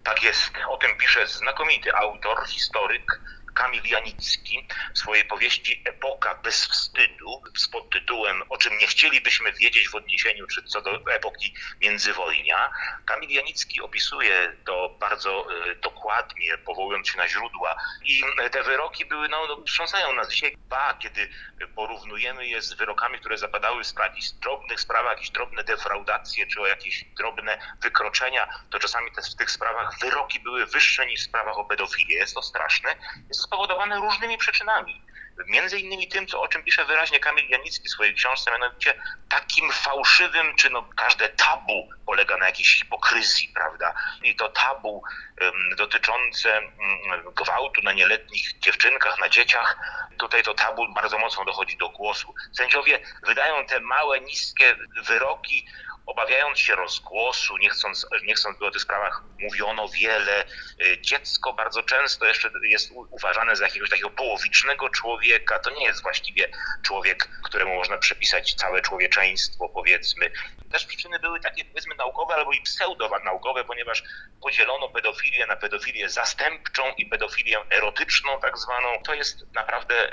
Tak 0.04 0.24
jest. 0.24 0.52
O 0.70 0.78
tym 0.78 0.98
pisze 0.98 1.28
znakomity 1.28 1.96
autor, 1.96 2.48
historyk 2.48 3.22
Kamil 3.60 3.84
Janicki 3.86 4.68
w 4.96 5.00
swojej 5.00 5.26
powieści 5.26 5.82
Epoka 5.86 6.36
bez 6.36 6.66
wstydu 6.66 7.44
z 7.58 7.68
podtytułem 7.68 8.44
O 8.50 8.58
czym 8.58 8.78
nie 8.78 8.88
chcielibyśmy 8.88 9.54
wiedzieć 9.54 9.90
w 9.90 9.96
odniesieniu 9.96 10.48
czy 10.48 10.64
co 10.64 10.82
do 10.82 11.02
epoki 11.12 11.54
międzywojnia. 11.82 12.70
Kamil 13.06 13.30
Janicki 13.30 13.82
opisuje 13.82 14.56
to 14.66 14.98
bardzo 15.00 15.48
e, 15.72 15.76
dokładnie, 15.76 16.58
powołując 16.58 17.10
się 17.10 17.18
na 17.18 17.28
źródła 17.28 17.76
i 18.04 18.24
te 18.52 18.64
wyroki 18.64 19.06
były, 19.06 19.30
no, 19.30 19.48
no 19.48 19.64
wstrząsają 19.68 20.14
nas 20.14 20.30
dzisiaj, 20.30 20.58
ba, 20.58 20.94
kiedy 20.94 21.30
porównujemy 21.76 22.48
je 22.48 22.62
z 22.62 22.74
wyrokami, 22.74 23.20
które 23.20 23.38
zapadały 23.38 23.84
w 23.84 24.00
jakichś 24.00 24.30
drobnych 24.30 24.82
sprawach, 24.82 25.12
jakieś 25.12 25.30
drobne 25.30 25.64
defraudacje 25.64 26.48
czy 26.48 26.62
o 26.62 26.68
jakieś 26.68 27.06
drobne 27.18 27.76
wykroczenia, 27.82 28.50
to 28.70 28.80
czasami 28.80 29.12
te, 29.12 29.22
w 29.22 29.36
tych 29.36 29.52
sprawach 29.52 30.00
wyroki 30.02 30.40
były 30.40 30.66
wyższe 30.66 31.06
niż 31.06 31.22
w 31.22 31.24
sprawach 31.24 31.58
o 31.58 31.66
pedofilię. 31.66 32.18
Jest 32.18 32.36
to 32.36 32.42
straszne. 32.42 32.96
Jest 33.28 33.49
spowodowane 33.50 34.00
różnymi 34.00 34.38
przyczynami. 34.38 35.02
Między 35.48 35.80
innymi 35.80 36.08
tym, 36.08 36.28
co, 36.28 36.42
o 36.42 36.48
czym 36.48 36.64
pisze 36.64 36.86
wyraźnie 36.86 37.20
Kamil 37.20 37.50
Janicki 37.50 37.88
w 37.88 37.92
swojej 37.92 38.16
książce, 38.16 38.52
mianowicie 38.52 38.94
takim 39.30 39.72
fałszywym, 39.72 40.56
czy 40.56 40.70
no 40.70 40.90
każde 40.96 41.30
tabu 41.30 41.90
polega 42.06 42.38
na 42.38 42.46
jakiejś 42.46 42.80
hipokryzji, 42.80 43.52
prawda? 43.56 43.94
I 44.24 44.36
to 44.36 44.50
tabu 44.50 45.04
um, 45.42 45.76
dotyczące 45.78 46.62
um, 46.62 47.34
gwałtu 47.34 47.82
na 47.82 47.94
nieletnich 47.94 48.60
dziewczynkach, 48.60 49.20
na 49.20 49.30
dzieciach, 49.30 49.78
tutaj 50.18 50.44
to 50.44 50.54
tabu 50.54 50.94
bardzo 50.94 51.18
mocno 51.20 51.46
dochodzi 51.46 51.78
do 51.78 51.90
głosu. 51.90 52.34
Sędziowie 52.54 53.00
wydają 53.28 53.66
te 53.66 53.80
małe, 53.80 54.22
niskie 54.22 54.76
wyroki 55.08 55.68
obawiając 56.10 56.60
się 56.60 56.76
rozgłosu, 56.76 57.58
nie 57.58 57.70
chcąc, 57.70 58.08
nie 58.24 58.36
chcąc 58.36 58.60
by 58.60 58.66
o 58.66 58.72
tych 58.72 58.82
sprawach 58.82 59.24
mówiono 59.40 59.88
wiele. 59.88 60.46
Y, 60.82 61.02
dziecko 61.02 61.54
bardzo 61.54 61.84
często 61.84 62.26
jeszcze 62.26 62.52
jest 62.64 62.92
uważane 63.10 63.56
za 63.56 63.66
jakiegoś 63.66 63.90
takiego 63.90 64.10
połowicznego 64.10 64.90
człowieka. 64.90 65.60
To 65.60 65.70
nie 65.70 65.86
jest 65.86 66.02
właściwie 66.02 66.50
człowiek, 66.84 67.30
któremu 67.44 67.76
można 67.76 67.98
przypisać 67.98 68.54
całe 68.54 68.82
człowieczeństwo, 68.82 69.70
powiedzmy. 69.70 70.32
Też 70.72 70.86
przyczyny 70.86 71.20
były 71.20 71.40
takie, 71.40 71.66
powiedzmy, 71.66 71.96
naukowe 71.96 72.36
albo 72.36 72.52
i 72.52 72.62
pseudo-naukowe, 72.62 73.64
ponieważ 73.64 74.04
podzielono 74.42 74.90
pedofilię 74.90 75.46
na 75.48 75.56
pedofilię 75.56 76.10
zastępczą 76.10 76.84
i 76.98 77.06
pedofilię 77.06 77.58
erotyczną, 77.72 78.40
tak 78.40 78.58
zwaną. 78.58 78.88
To 79.06 79.14
jest 79.14 79.54
naprawdę 79.54 80.12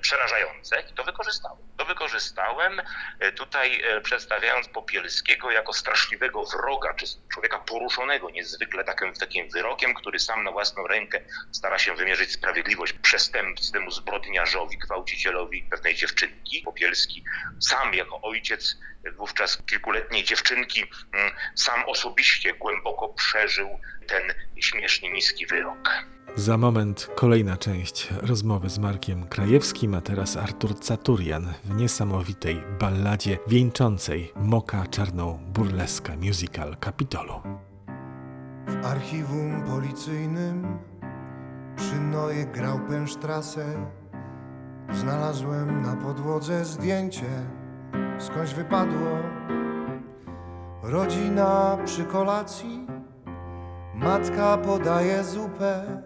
przerażające 0.00 0.80
i 0.90 0.94
to 0.94 1.04
wykorzystałem. 1.04 1.58
To 1.76 1.84
wykorzystałem 1.84 2.82
y, 3.22 3.32
tutaj 3.32 3.96
y, 3.96 4.00
przedstawiając 4.00 4.68
Popielskiego 4.68 5.35
jako 5.50 5.72
straszliwego 5.72 6.44
wroga, 6.44 6.94
czy 6.94 7.06
człowieka 7.32 7.58
poruszonego 7.58 8.30
niezwykle 8.30 8.84
takim, 8.84 9.12
takim 9.12 9.50
wyrokiem, 9.50 9.94
który 9.94 10.18
sam 10.18 10.44
na 10.44 10.50
własną 10.52 10.86
rękę 10.86 11.20
stara 11.52 11.78
się 11.78 11.94
wymierzyć 11.94 12.32
sprawiedliwość 12.32 12.92
przestępcy, 12.92 13.72
temu 13.72 13.90
zbrodniarzowi, 13.90 14.78
gwałcicielowi 14.78 15.62
pewnej 15.62 15.94
dziewczynki. 15.94 16.62
Popielski 16.64 17.24
sam 17.60 17.94
jako 17.94 18.20
ojciec 18.22 18.76
wówczas 19.16 19.62
kilkuletniej 19.70 20.24
dziewczynki 20.24 20.84
mm, 21.12 21.32
sam 21.54 21.84
osobiście 21.86 22.54
głęboko 22.54 23.08
przeżył 23.08 23.80
ten 24.06 24.34
śmiesznie 24.60 25.10
niski 25.10 25.46
wyrok. 25.46 26.15
Za 26.36 26.56
moment 26.56 27.08
kolejna 27.14 27.56
część 27.56 28.10
rozmowy 28.22 28.70
z 28.70 28.78
Markiem 28.78 29.26
Krajewskim, 29.26 29.94
a 29.94 30.00
teraz 30.00 30.36
Artur 30.36 30.80
Caturian 30.80 31.46
w 31.64 31.74
niesamowitej 31.74 32.62
balladzie 32.80 33.38
wieńczącej 33.48 34.32
Moka 34.36 34.86
Czarną 34.86 35.38
burleskę 35.54 36.16
musical 36.16 36.76
Kapitolu. 36.80 37.32
W 38.66 38.86
archiwum 38.86 39.62
policyjnym 39.62 40.78
przy 41.76 42.00
Noje 42.00 42.46
grał 42.46 42.80
pęsztrasę. 42.88 43.90
Znalazłem 44.92 45.82
na 45.82 45.96
podłodze 45.96 46.64
zdjęcie. 46.64 47.46
Skądś 48.18 48.54
wypadło. 48.54 49.18
Rodzina 50.82 51.78
przy 51.84 52.04
kolacji. 52.04 52.86
Matka 53.94 54.58
podaje 54.58 55.24
zupę 55.24 56.02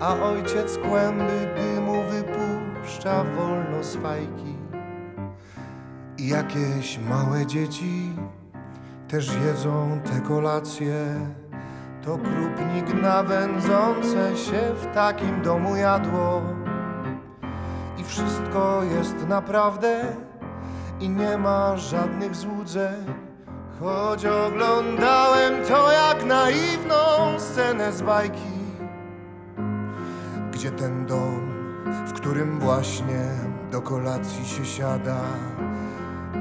a 0.00 0.14
ojciec 0.14 0.78
kłęby 0.78 1.48
dymu 1.56 2.02
wypuszcza 2.02 3.24
wolno 3.24 3.84
z 3.84 3.96
fajki. 3.96 4.56
Jakieś 6.18 6.98
małe 6.98 7.46
dzieci 7.46 8.12
też 9.08 9.30
jedzą 9.46 10.00
te 10.04 10.20
kolacje. 10.20 11.04
To 12.04 12.18
krupnik 12.18 13.02
nawędzące 13.02 14.36
się 14.36 14.74
w 14.74 14.94
takim 14.94 15.42
domu 15.42 15.76
jadło. 15.76 16.42
I 17.98 18.04
wszystko 18.04 18.82
jest 18.82 19.28
naprawdę 19.28 20.04
i 21.00 21.08
nie 21.08 21.38
ma 21.38 21.76
żadnych 21.76 22.34
złudzeń. 22.34 23.04
Choć 23.80 24.26
oglądałem 24.26 25.64
to 25.68 25.92
jak 25.92 26.24
naiwną 26.24 26.94
scenę 27.38 27.92
z 27.92 28.02
bajki 28.02 28.57
gdzie 30.58 30.70
ten 30.70 31.06
dom, 31.06 31.40
w 32.06 32.12
którym 32.12 32.60
właśnie 32.60 33.28
do 33.70 33.82
kolacji 33.82 34.46
się 34.46 34.64
siada, 34.64 35.20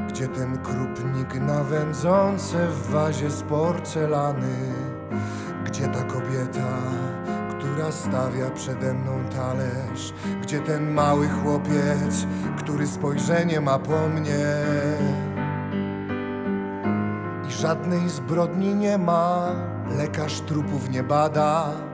gdzie 0.10 0.28
ten 0.28 0.58
krupnik 0.58 1.42
nawędzący 1.42 2.58
w 2.58 2.90
wazie 2.90 3.30
z 3.30 3.42
porcelany, 3.42 4.74
gdzie 5.66 5.88
ta 5.88 6.04
kobieta, 6.04 6.78
która 7.50 7.92
stawia 7.92 8.50
przede 8.50 8.94
mną 8.94 9.20
talerz, 9.36 10.14
gdzie 10.42 10.60
ten 10.60 10.92
mały 10.92 11.30
chłopiec, 11.30 12.28
który 12.58 12.88
spojrzenie 12.88 13.62
ma 13.62 13.80
po 13.80 14.08
mnie. 14.08 14.46
I 17.50 17.52
żadnej 17.52 18.10
zbrodni 18.10 18.76
nie 18.76 18.98
ma, 18.98 19.56
lekarz 19.98 20.42
trupów 20.42 20.90
nie 20.90 21.04
bada 21.04 21.87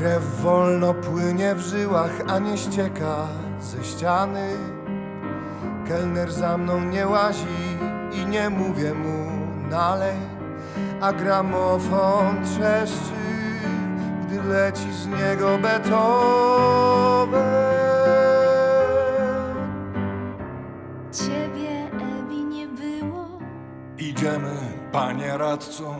Krew 0.00 0.42
wolno 0.42 0.94
płynie 0.94 1.54
w 1.54 1.60
żyłach, 1.60 2.10
a 2.28 2.38
nie 2.38 2.56
ścieka 2.58 3.26
ze 3.60 3.84
ściany. 3.84 4.48
Kelner 5.88 6.32
za 6.32 6.58
mną 6.58 6.80
nie 6.80 7.06
łazi 7.06 7.78
i 8.12 8.26
nie 8.26 8.50
mówię 8.50 8.94
mu 8.94 9.30
nalej, 9.70 10.16
a 11.00 11.12
gramofon 11.12 12.44
trzeszczy, 12.44 13.20
gdy 14.26 14.42
leci 14.42 14.92
z 14.92 15.06
niego 15.06 15.58
Beethoven. 15.58 17.40
Ciebie, 21.12 21.88
Ewi, 22.20 22.44
nie 22.44 22.66
było. 22.66 23.38
Idziemy, 23.98 24.56
panie 24.92 25.38
radco. 25.38 25.94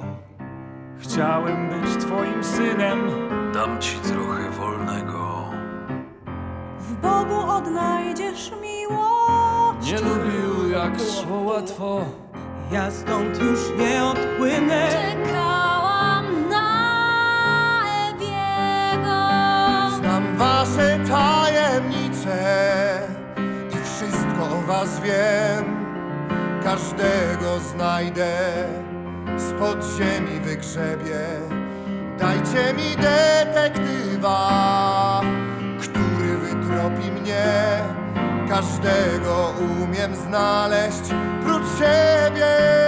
Chciałem 1.03 1.69
być 1.69 2.05
twoim 2.05 2.45
synem. 2.45 2.99
Dam 3.55 3.81
ci 3.81 3.97
trochę 3.97 4.51
wolnego. 4.51 5.45
Bogu 7.03 7.51
odnajdziesz 7.51 8.53
miłość. 8.63 9.93
Nie 9.93 10.01
lubił 10.01 10.71
jak 10.73 10.93
szło 10.99 11.37
łatwo 11.39 12.05
Ja 12.73 12.91
stąd 12.91 13.43
już 13.43 13.61
nie 13.79 14.05
odpłynę. 14.05 14.89
Czekałam 14.91 16.25
na 16.51 16.71
Ewiego. 18.11 19.21
Znam 19.99 20.37
wasze 20.37 20.99
tajemnice 21.09 22.39
i 23.71 23.85
wszystko 23.85 24.57
o 24.59 24.63
was 24.67 25.01
wiem. 25.01 25.81
Każdego 26.65 27.59
znajdę, 27.59 28.33
spod 29.61 29.85
ziemi 29.99 30.41
wygrzebię. 30.41 31.21
Dajcie 32.19 32.75
mi 32.75 32.97
detektywa, 32.97 34.41
który 35.81 36.39
wytropi 36.39 37.11
mnie. 37.21 37.45
Każdego 38.49 39.55
umiem 39.83 40.17
znaleźć, 40.17 41.03
prócz 41.45 41.79
siebie. 41.79 42.80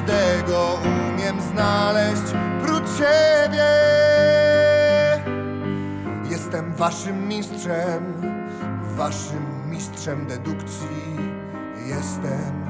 Każdego 0.00 0.78
umiem 0.84 1.40
znaleźć, 1.40 2.22
prócz 2.62 2.88
siebie. 2.98 3.70
Jestem 6.30 6.74
waszym 6.74 7.28
mistrzem, 7.28 8.14
waszym 8.96 9.70
mistrzem 9.70 10.26
dedukcji. 10.26 11.16
Jestem, 11.86 12.64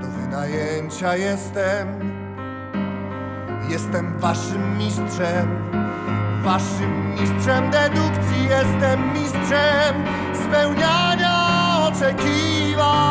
do 0.00 0.06
wynajęcia 0.06 1.16
jestem. 1.16 1.88
Jestem 3.68 4.18
waszym 4.18 4.78
mistrzem, 4.78 5.70
waszym 6.42 7.14
mistrzem 7.20 7.70
dedukcji. 7.70 8.42
Jestem 8.48 9.12
mistrzem 9.12 10.04
spełniania 10.34 11.36
oczekiwań. 11.88 13.05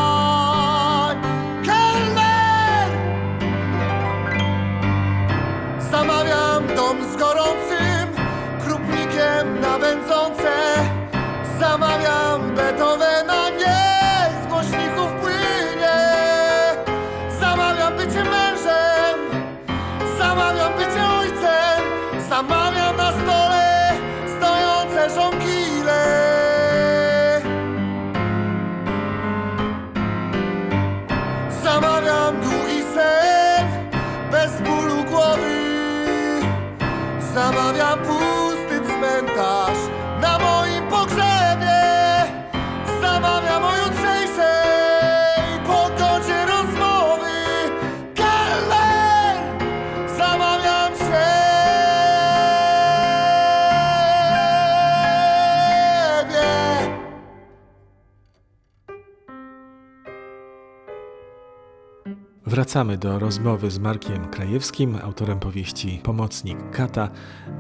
Wracamy 62.76 62.98
do 62.98 63.20
rozmowy 63.20 63.72
z 63.72 63.80
Markiem 63.80 64.26
Krajewskim, 64.28 64.96
autorem 65.04 65.40
powieści 65.40 66.00
Pomocnik 66.04 66.58
Kata, 66.72 67.10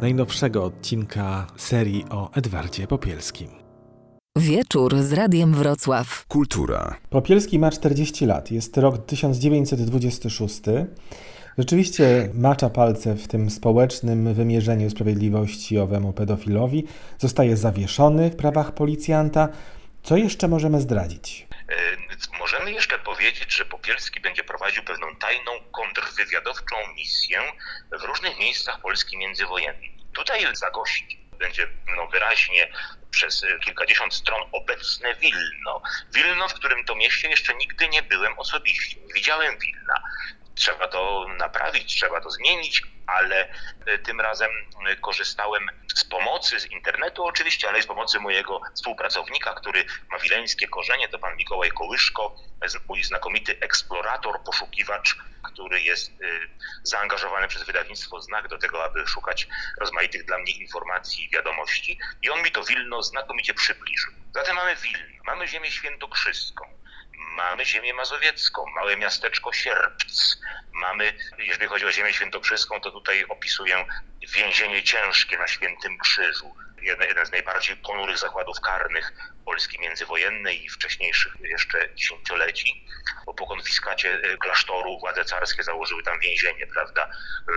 najnowszego 0.02 0.64
odcinka 0.64 1.48
serii 1.58 2.06
o 2.10 2.34
Edwardzie 2.34 2.88
Popielskim. 2.88 3.48
Wieczór 4.38 5.02
z 5.02 5.14
Radiem 5.14 5.54
Wrocław. 5.54 6.26
Kultura. 6.28 6.96
Popielski 7.10 7.60
ma 7.60 7.72
40 7.72 8.26
lat, 8.26 8.52
jest 8.52 8.78
rok 8.78 9.06
1926. 9.06 10.62
Rzeczywiście 11.58 12.30
macza 12.34 12.70
palce 12.70 13.16
w 13.16 13.28
tym 13.28 13.50
społecznym 13.50 14.34
wymierzeniu 14.34 14.90
sprawiedliwości 14.90 15.80
owemu 15.80 16.14
pedofilowi. 16.14 16.84
Zostaje 17.20 17.58
zawieszony 17.58 18.30
w 18.30 18.36
prawach 18.36 18.74
policjanta. 18.74 19.50
Co 20.04 20.18
jeszcze 20.18 20.48
możemy 20.48 20.82
zdradzić? 20.82 21.48
Możemy 22.46 22.72
jeszcze 22.72 23.00
powiedzieć, 23.00 23.54
że 23.54 23.66
Popielski 23.66 24.20
będzie 24.20 24.44
prowadził 24.44 24.84
pewną 24.84 25.16
tajną 25.16 25.52
kontrwywiadowczą 25.72 26.76
misję 26.96 27.42
w 27.92 28.04
różnych 28.04 28.40
miejscach 28.40 28.82
Polski 28.82 29.18
międzywojennej. 29.18 29.98
Tutaj 30.14 30.56
zagości 30.56 31.20
będzie 31.40 31.68
no, 31.96 32.08
wyraźnie 32.08 32.72
przez 33.12 33.44
e, 33.44 33.60
kilkadziesiąt 33.60 34.14
stron 34.14 34.50
obecne 34.52 35.16
Wilno. 35.16 35.82
Wilno, 36.14 36.48
w 36.50 36.54
którym 36.54 36.86
to 36.86 36.96
mieście 36.96 37.30
jeszcze 37.30 37.56
nigdy 37.56 37.90
nie 37.90 38.04
byłem 38.04 38.40
osobiście. 38.40 39.02
Nie 39.02 39.14
widziałem 39.14 39.60
Wilna. 39.60 40.04
Trzeba 40.56 40.88
to 40.88 41.26
naprawić, 41.38 41.96
trzeba 41.96 42.22
to 42.22 42.30
zmienić, 42.30 42.82
ale 43.08 43.50
e, 43.86 43.98
tym 43.98 44.22
razem 44.22 44.52
e, 44.88 44.96
korzystałem 44.96 45.70
z 45.96 46.04
pomocy 46.04 46.60
z 46.60 46.66
internetu 46.72 47.26
oczywiście, 47.26 47.70
ale 47.70 47.80
i 47.80 47.82
z 47.82 47.88
pomocy 47.88 48.20
mojego 48.20 48.62
współpracownika, 48.76 49.54
który 49.54 49.86
ma 50.12 50.20
wileńskie 50.20 50.68
korzenie, 50.68 51.10
to 51.10 51.20
pan 51.20 51.36
Mikołaj 51.36 51.72
Kołyszko, 51.72 52.36
z- 52.66 52.78
mój 52.90 53.04
znakomity 53.04 53.60
eksplorator, 53.60 54.44
poszukiwacz, 54.44 55.16
który 55.44 55.82
jest 55.82 56.12
e, 56.12 56.14
zaangażowany 56.84 57.48
przez 57.48 57.64
wydawnictwo 57.64 58.22
Znak 58.22 58.48
do 58.48 58.58
tego, 58.58 58.84
aby 58.84 59.08
szukać 59.08 59.48
rozmaitych 59.80 60.26
dla 60.26 60.38
mnie 60.38 60.52
informacji 60.52 61.26
i 61.26 61.30
wiadomości. 61.30 62.00
I 62.22 62.30
on 62.30 62.42
mi 62.42 62.52
to 62.52 62.64
Wilno 62.64 63.04
znakomicie 63.04 63.54
przybliżył. 63.54 64.14
Zatem 64.36 64.56
mamy 64.56 64.76
Wilno, 64.76 65.24
mamy 65.26 65.48
ziemię 65.48 65.72
świętokrzyską, 65.72 66.66
Mamy 67.18 67.66
ziemię 67.66 67.94
mazowiecką, 67.94 68.66
małe 68.76 68.98
miasteczko 68.98 69.54
Sierpc. 69.54 70.38
Mamy, 70.74 71.14
jeżeli 71.38 71.68
chodzi 71.68 71.86
o 71.86 71.92
ziemię 71.92 72.14
świętokrzyską, 72.14 72.82
to 72.82 72.92
tutaj 72.92 73.26
opisuję 73.30 73.86
więzienie 74.34 74.84
ciężkie 74.84 75.38
na 75.38 75.48
Świętym 75.48 75.98
Krzyżu. 75.98 76.56
Jeden, 76.82 77.26
z 77.26 77.32
najbardziej 77.32 77.78
ponurych 77.78 78.18
zakładów 78.18 78.62
karnych 78.62 79.14
Polski 79.46 79.80
międzywojennej 79.80 80.66
i 80.66 80.70
wcześniejszych 80.70 81.34
jeszcze 81.40 81.96
dziesięcioleci. 81.96 82.86
Bo 83.26 83.34
po 83.34 83.48
konfiskacie 83.48 84.14
e, 84.24 84.38
klasztoru 84.38 85.00
władze 85.00 85.26
carskie 85.26 85.64
założyły 85.64 86.04
tam 86.04 86.20
więzienie, 86.20 86.68
prawda? 86.68 87.10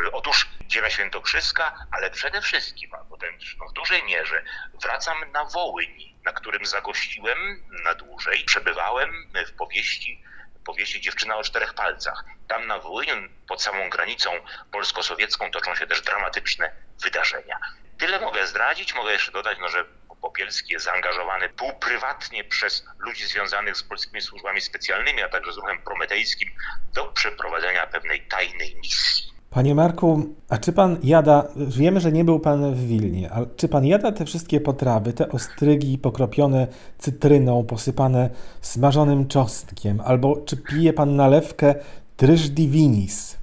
E, 0.07 0.12
Otóż 0.12 0.49
ziemia 0.73 0.90
świętokrzyska, 0.90 1.87
ale 1.90 2.11
przede 2.11 2.42
wszystkim, 2.42 2.94
a 2.94 3.05
potem 3.05 3.38
no, 3.59 3.68
w 3.68 3.73
dużej 3.73 4.03
mierze 4.03 4.44
wracam 4.83 5.33
na 5.33 5.44
Wołyń, 5.44 6.08
na 6.29 6.33
którym 6.33 6.67
zagościłem 6.67 7.38
na 7.85 7.95
dłużej. 7.95 8.45
Przebywałem 8.45 9.11
w 9.47 9.53
powieści, 9.53 10.23
powieści 10.64 11.01
Dziewczyna 11.01 11.37
o 11.37 11.43
czterech 11.43 11.75
palcach. 11.75 12.25
Tam 12.49 12.67
na 12.67 12.79
Wołyniu, 12.79 13.14
pod 13.49 13.62
samą 13.62 13.91
granicą 13.91 14.31
polsko-sowiecką, 14.73 15.51
toczą 15.51 15.75
się 15.75 15.87
też 15.87 16.03
dramatyczne 16.03 16.73
wydarzenia. 17.03 17.59
Tyle 17.99 18.21
mogę 18.21 18.47
zdradzić, 18.47 18.95
mogę 18.95 19.12
jeszcze 19.12 19.33
dodać, 19.33 19.59
no, 19.61 19.69
że 19.69 19.85
Popielski 20.21 20.73
jest 20.73 20.85
zaangażowany 20.85 21.49
półprywatnie 21.49 22.45
przez 22.45 22.85
ludzi 22.99 23.27
związanych 23.27 23.77
z 23.77 23.83
polskimi 23.83 24.23
służbami 24.23 24.61
specjalnymi, 24.61 25.23
a 25.23 25.29
także 25.29 25.53
z 25.53 25.57
ruchem 25.57 25.83
prometejskim 25.83 26.51
do 26.95 27.05
przeprowadzenia 27.05 27.87
pewnej 27.87 28.29
tajnej 28.29 28.77
misji. 28.77 29.38
Panie 29.51 29.75
Marku, 29.75 30.35
a 30.49 30.59
czy 30.59 30.73
pan 30.73 30.99
jada, 31.03 31.45
wiemy, 31.57 32.01
że 32.01 32.13
nie 32.13 32.25
był 32.25 32.41
pan 32.41 32.75
w 32.75 32.87
Wilnie, 32.87 33.31
ale 33.31 33.47
czy 33.57 33.69
pan 33.69 33.87
jada 33.87 34.13
te 34.13 34.25
wszystkie 34.25 34.61
potrawy, 34.61 35.13
te 35.13 35.29
ostrygi 35.29 35.99
pokropione 35.99 36.67
cytryną, 36.99 37.65
posypane 37.65 38.31
smażonym 38.61 39.29
czosnkiem, 39.29 40.01
albo 40.01 40.37
czy 40.47 40.57
pije 40.57 40.93
pan 40.93 41.17
nalewkę 41.17 41.75
tryż 42.17 42.49
divinis? 42.49 43.39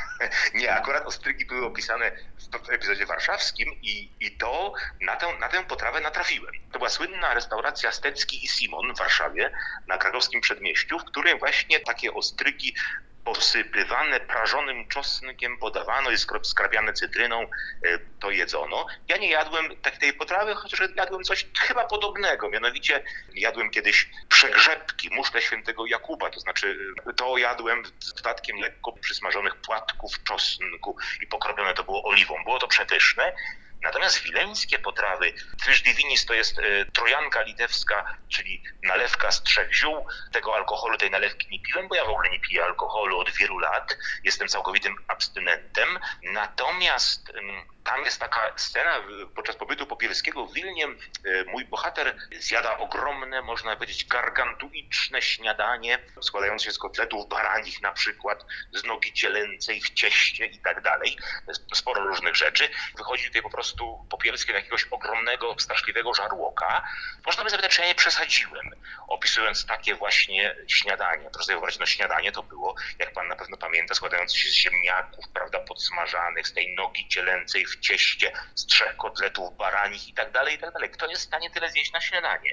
Nie, 0.60 0.72
akurat 0.74 1.06
ostrygi 1.06 1.46
były 1.46 1.66
opisane 1.66 2.12
w 2.66 2.70
epizodzie 2.70 3.06
warszawskim 3.06 3.68
i, 3.82 4.10
i 4.20 4.30
to 4.30 4.72
na 5.06 5.16
tę, 5.16 5.26
na 5.40 5.48
tę 5.48 5.64
potrawę 5.64 6.00
natrafiłem. 6.00 6.54
To 6.72 6.78
była 6.78 6.90
słynna 6.90 7.34
restauracja 7.34 7.92
Stecki 7.92 8.44
i 8.44 8.48
Simon 8.48 8.94
w 8.94 8.98
Warszawie 8.98 9.50
na 9.88 9.98
krakowskim 9.98 10.40
przedmieściu, 10.40 10.98
w 10.98 11.04
której 11.04 11.38
właśnie 11.38 11.80
takie 11.80 12.14
ostrygi 12.14 12.74
posypywane 13.26 14.20
prażonym 14.20 14.88
czosnkiem, 14.88 15.58
podawano 15.58 16.10
i 16.10 16.16
skrapiane 16.42 16.92
cytryną, 16.92 17.42
e, 17.42 17.98
to 18.20 18.30
jedzono. 18.30 18.86
Ja 19.08 19.16
nie 19.16 19.30
jadłem 19.30 19.76
tak 19.76 19.96
tej 19.98 20.12
potrawy, 20.12 20.54
chociaż 20.54 20.80
jadłem 20.96 21.24
coś 21.24 21.46
chyba 21.60 21.84
podobnego, 21.84 22.50
mianowicie 22.50 23.02
jadłem 23.34 23.70
kiedyś 23.70 24.10
przegrzebki, 24.28 25.10
muszle 25.12 25.42
świętego 25.42 25.86
Jakuba, 25.86 26.30
to 26.30 26.40
znaczy 26.40 26.78
e, 27.06 27.12
to 27.12 27.38
jadłem 27.38 27.82
z 28.00 28.14
dodatkiem 28.14 28.56
lekko 28.56 28.92
przysmażonych 28.92 29.56
płatków 29.56 30.22
czosnku 30.24 30.96
i 31.22 31.26
pokropione 31.26 31.74
to 31.74 31.84
było 31.84 32.04
oliwą. 32.04 32.34
Było 32.44 32.58
to 32.58 32.68
przepyszne. 32.68 33.32
Natomiast 33.86 34.22
wileńskie 34.22 34.78
potrawy, 34.78 35.32
tryż 35.62 35.82
divinis 35.82 36.26
to 36.26 36.34
jest 36.34 36.58
e, 36.58 36.62
trojanka 36.84 37.42
litewska, 37.42 38.16
czyli 38.28 38.62
nalewka 38.82 39.32
z 39.32 39.42
trzech 39.42 39.74
ziół. 39.74 40.06
Tego 40.32 40.54
alkoholu, 40.54 40.98
tej 40.98 41.10
nalewki 41.10 41.48
nie 41.50 41.60
piłem, 41.60 41.88
bo 41.88 41.94
ja 41.94 42.04
w 42.04 42.08
ogóle 42.08 42.30
nie 42.30 42.40
piję 42.40 42.64
alkoholu 42.64 43.18
od 43.18 43.30
wielu 43.30 43.58
lat. 43.58 43.96
Jestem 44.24 44.48
całkowitym 44.48 44.96
abstynentem. 45.08 45.98
Natomiast 46.22 47.30
em, 47.30 47.75
tam 47.86 48.04
jest 48.04 48.20
taka 48.20 48.52
scena 48.56 49.02
podczas 49.34 49.56
pobytu 49.56 49.86
popielskiego 49.86 50.46
w 50.46 50.54
Wilnie. 50.54 50.86
e, 50.86 51.44
Mój 51.46 51.64
bohater 51.64 52.16
zjada 52.38 52.78
ogromne, 52.78 53.42
można 53.42 53.74
powiedzieć, 53.74 54.04
gargantuiczne 54.04 55.22
śniadanie, 55.22 55.98
składające 56.22 56.64
się 56.64 56.72
z 56.72 56.78
kotletów 56.78 57.28
baranich 57.28 57.82
na 57.82 57.92
przykład, 57.92 58.44
z 58.72 58.84
nogi 58.84 59.12
cielęcej 59.12 59.80
w 59.80 59.90
cieście 59.90 60.46
i 60.46 60.58
tak 60.58 60.82
dalej. 60.82 61.16
Sporo 61.74 62.04
różnych 62.06 62.36
rzeczy. 62.36 62.68
Wychodzi 62.96 63.26
tutaj 63.26 63.42
po 63.42 63.50
prostu 63.50 64.06
popielskie 64.10 64.52
do 64.52 64.58
jakiegoś 64.58 64.84
ogromnego, 64.90 65.56
straszliwego 65.58 66.14
żarłoka. 66.14 66.88
Można 67.26 67.44
by 67.44 67.50
zapytać, 67.50 67.72
czy 67.74 67.80
ja 67.80 67.88
nie 67.88 67.94
przesadziłem, 67.94 68.70
opisując 69.08 69.66
takie 69.66 69.94
właśnie 69.94 70.56
śniadanie. 70.68 71.30
Proszę 71.30 71.44
sobie 71.44 71.54
wyobrazić, 71.54 71.80
no 71.80 71.86
śniadanie 71.86 72.32
to 72.32 72.42
było, 72.42 72.74
jak 72.98 73.12
pan 73.12 73.28
na 73.28 73.36
pewno 73.36 73.56
pamięta, 73.56 73.94
składające 73.94 74.36
się 74.36 74.48
z 74.48 74.52
ziemniaków, 74.52 75.28
prawda, 75.28 75.58
podsmażanych, 75.58 76.48
z 76.48 76.52
tej 76.52 76.74
nogi 76.74 77.08
cielęcej 77.08 77.66
w 77.66 77.75
cieście, 77.80 78.32
z 78.54 78.66
trzech 78.66 78.96
kotletów 78.96 79.56
baranich 79.56 80.08
i 80.08 80.14
tak 80.14 80.32
dalej, 80.32 80.54
i 80.54 80.58
tak 80.58 80.72
dalej. 80.72 80.90
Kto 80.90 81.06
jest 81.06 81.22
w 81.22 81.26
stanie 81.26 81.50
tyle 81.50 81.70
zjeść 81.70 81.92
na 81.92 82.00
śniadanie? 82.00 82.50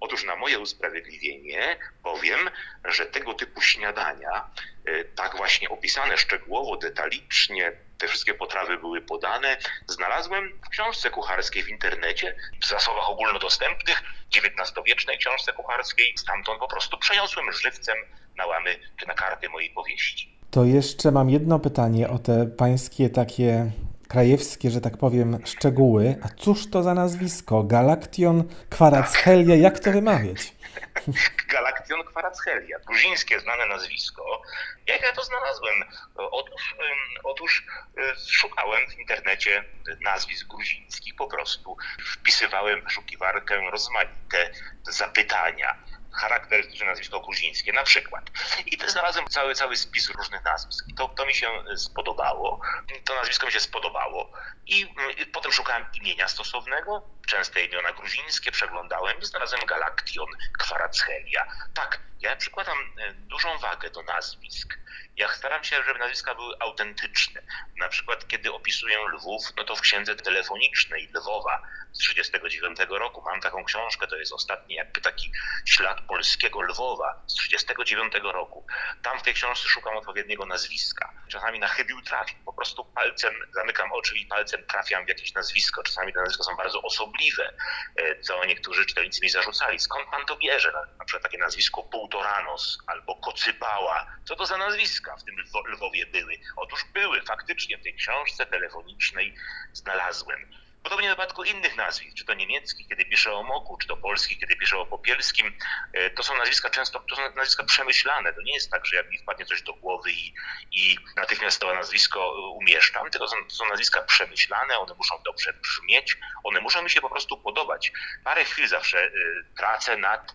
Otóż 0.00 0.24
na 0.24 0.36
moje 0.36 0.58
usprawiedliwienie 0.58 1.76
powiem, 2.02 2.50
że 2.84 3.06
tego 3.06 3.34
typu 3.34 3.60
śniadania, 3.60 4.50
e, 4.84 5.04
tak 5.04 5.36
właśnie 5.36 5.68
opisane 5.68 6.18
szczegółowo, 6.18 6.76
detalicznie, 6.76 7.72
te 7.98 8.08
wszystkie 8.08 8.34
potrawy 8.34 8.78
były 8.78 9.00
podane, 9.00 9.56
znalazłem 9.86 10.60
w 10.66 10.68
książce 10.68 11.10
kucharskiej 11.10 11.62
w 11.62 11.68
internecie, 11.68 12.36
w 12.62 12.66
zasobach 12.66 13.10
ogólnodostępnych, 13.10 14.02
XIX-wiecznej 14.36 15.18
książce 15.18 15.52
kucharskiej. 15.52 16.14
Stamtąd 16.18 16.58
po 16.58 16.68
prostu 16.68 16.98
przeniosłem 16.98 17.52
żywcem 17.52 17.96
na 18.36 18.46
łamy 18.46 18.78
czy 18.96 19.06
na 19.06 19.14
karty 19.14 19.48
mojej 19.48 19.70
powieści. 19.70 20.36
To 20.50 20.64
jeszcze 20.64 21.10
mam 21.10 21.30
jedno 21.30 21.58
pytanie 21.58 22.08
o 22.08 22.18
te 22.18 22.46
pańskie 22.46 23.10
takie 23.10 23.70
krajewskie, 24.08 24.70
że 24.70 24.80
tak 24.80 24.96
powiem, 24.96 25.38
szczegóły. 25.44 26.16
A 26.22 26.28
cóż 26.28 26.70
to 26.70 26.82
za 26.82 26.94
nazwisko? 26.94 27.62
Galaktion 27.62 28.44
Kwarachelia, 28.70 29.56
jak 29.56 29.78
to 29.78 29.92
wymawiać? 29.92 30.54
Galaktion 31.52 32.04
Kwarachelia, 32.04 32.78
gruzińskie 32.86 33.40
znane 33.40 33.66
nazwisko. 33.66 34.42
Jak 34.86 35.02
ja 35.02 35.12
to 35.12 35.24
znalazłem? 35.24 35.74
Otóż, 36.16 36.76
otóż 37.24 37.66
y, 37.98 38.30
szukałem 38.30 38.80
w 38.90 38.98
internecie 38.98 39.64
nazwisk 40.00 40.46
gruzińskich, 40.46 41.16
po 41.16 41.26
prostu 41.26 41.76
wpisywałem 42.04 42.80
w 42.80 42.84
wyszukiwarkę 42.84 43.70
rozmaite 43.70 44.50
zapytania 44.82 45.76
charakterystyczne 46.16 46.86
nazwisko 46.86 47.20
gruzińskie, 47.20 47.72
na 47.72 47.82
przykład. 47.82 48.30
I 48.66 48.78
znalazłem 48.86 49.26
cały, 49.26 49.54
cały 49.54 49.76
spis 49.76 50.10
różnych 50.10 50.44
nazwisk. 50.44 50.88
I 50.88 50.94
to, 50.94 51.08
to 51.08 51.26
mi 51.26 51.34
się 51.34 51.48
y, 51.72 51.78
spodobało. 51.78 52.60
To 53.04 53.14
nazwisko 53.14 53.46
mi 53.46 53.52
się 53.52 53.60
spodobało. 53.60 54.32
I 54.66 54.82
y, 55.20 55.26
potem 55.26 55.52
szukałem 55.52 55.86
imienia 55.94 56.28
stosownego, 56.28 57.02
częste 57.26 57.64
imiona 57.64 57.92
gruzińskie, 57.92 58.52
przeglądałem 58.52 59.18
i 59.20 59.24
znalazłem 59.24 59.66
Galaktion 59.66 60.28
Kwarachelia. 60.58 61.46
Tak, 61.74 62.00
ja 62.20 62.36
przykładam 62.36 62.78
y, 62.78 63.14
dużą 63.14 63.58
wagę 63.58 63.90
do 63.90 64.02
nazwisk. 64.02 64.78
Ja 65.16 65.28
staram 65.34 65.64
się, 65.64 65.82
żeby 65.82 65.98
nazwiska 65.98 66.34
były 66.34 66.54
autentyczne. 66.60 67.42
Na 67.76 67.88
przykład, 67.88 68.28
kiedy 68.28 68.52
opisuję 68.52 68.98
Lwów, 69.08 69.42
no 69.56 69.64
to 69.64 69.76
w 69.76 69.80
księdze 69.80 70.16
telefonicznej 70.16 71.08
Lwowa 71.14 71.62
1939 71.98 73.00
roku 73.00 73.22
mam 73.22 73.40
taką 73.40 73.64
książkę, 73.64 74.06
to 74.06 74.16
jest 74.16 74.32
ostatni 74.32 74.74
jakby 74.74 75.00
taki 75.00 75.32
ślad 75.64 76.00
polskiego 76.00 76.60
Lwowa 76.62 77.22
z 77.26 77.34
1939 77.34 78.32
roku. 78.34 78.66
Tam 79.02 79.18
w 79.18 79.22
tej 79.22 79.34
książce 79.34 79.68
szukam 79.68 79.96
odpowiedniego 79.96 80.46
nazwiska. 80.46 81.12
Czasami 81.28 81.58
na 81.58 81.68
chybił 81.68 82.02
trafiam, 82.02 82.44
po 82.44 82.52
prostu 82.52 82.84
palcem 82.84 83.34
zamykam 83.54 83.92
oczy 83.92 84.18
i 84.18 84.26
palcem 84.26 84.66
trafiam 84.66 85.04
w 85.04 85.08
jakieś 85.08 85.34
nazwisko. 85.34 85.82
Czasami 85.82 86.12
te 86.12 86.18
nazwiska 86.20 86.44
są 86.44 86.56
bardzo 86.56 86.82
osobliwe, 86.82 87.52
e, 87.96 88.20
co 88.20 88.44
niektórzy 88.44 88.86
czytelnicy 88.86 89.20
mi 89.22 89.28
zarzucali. 89.30 89.78
Skąd 89.78 90.10
pan 90.10 90.26
to 90.26 90.36
bierze? 90.36 90.72
Na, 90.98 91.04
przykład 91.04 91.22
takie 91.22 91.38
nazwisko 91.38 91.82
Półtoranos 91.82 92.78
albo 92.86 93.16
Kocypała. 93.16 94.06
Co 94.24 94.36
to 94.36 94.46
za 94.46 94.56
nazwiska 94.58 95.16
w 95.16 95.24
tym 95.24 95.36
Lwo- 95.36 95.66
Lwowie 95.68 96.06
były? 96.06 96.38
Otóż 96.56 96.84
były, 96.94 97.22
faktycznie 97.22 97.78
w 97.78 97.82
tej 97.82 97.94
książce 97.96 98.46
telefonicznej 98.46 99.34
znalazłem. 99.72 100.65
Podobnie 100.86 101.08
w 101.08 101.10
wypadku 101.10 101.44
innych 101.44 101.76
nazwisk, 101.76 102.16
czy 102.16 102.24
to 102.24 102.34
niemieckich, 102.34 102.88
kiedy 102.88 103.04
piszę 103.04 103.32
o 103.32 103.42
Moku, 103.42 103.76
czy 103.76 103.88
to 103.88 103.96
polskich, 103.96 104.38
kiedy 104.38 104.56
piszę 104.56 104.78
o 104.78 104.86
Popielskim, 104.86 105.52
e, 105.92 106.10
to 106.10 106.22
są 106.22 106.38
nazwiska 106.38 106.70
często, 106.70 107.00
to 107.00 107.16
są 107.16 107.22
nazwiska 107.22 107.64
przemyślane. 107.64 108.32
To 108.32 108.42
nie 108.42 108.54
jest 108.54 108.70
tak, 108.70 108.86
że 108.86 108.96
jak 108.96 109.10
mi 109.10 109.18
wpadnie 109.18 109.46
coś 109.46 109.62
do 109.62 109.74
głowy 109.74 110.12
i, 110.12 110.34
i 110.72 110.98
natychmiast 111.16 111.60
to 111.60 111.74
nazwisko 111.74 112.20
e, 112.20 112.40
umieszczam, 112.40 113.10
tylko 113.10 113.28
są, 113.28 113.36
to 113.48 113.54
są 113.54 113.68
nazwiska 113.68 114.02
przemyślane, 114.02 114.78
one 114.78 114.94
muszą 114.94 115.14
dobrze 115.24 115.52
brzmieć, 115.52 116.16
one 116.44 116.60
muszą 116.60 116.82
mi 116.82 116.90
się 116.90 117.00
po 117.00 117.10
prostu 117.10 117.38
podobać. 117.38 117.92
Parę 118.24 118.44
chwil 118.44 118.68
zawsze 118.68 118.98
e, 118.98 119.10
tracę 119.56 119.96
nad 119.96 120.34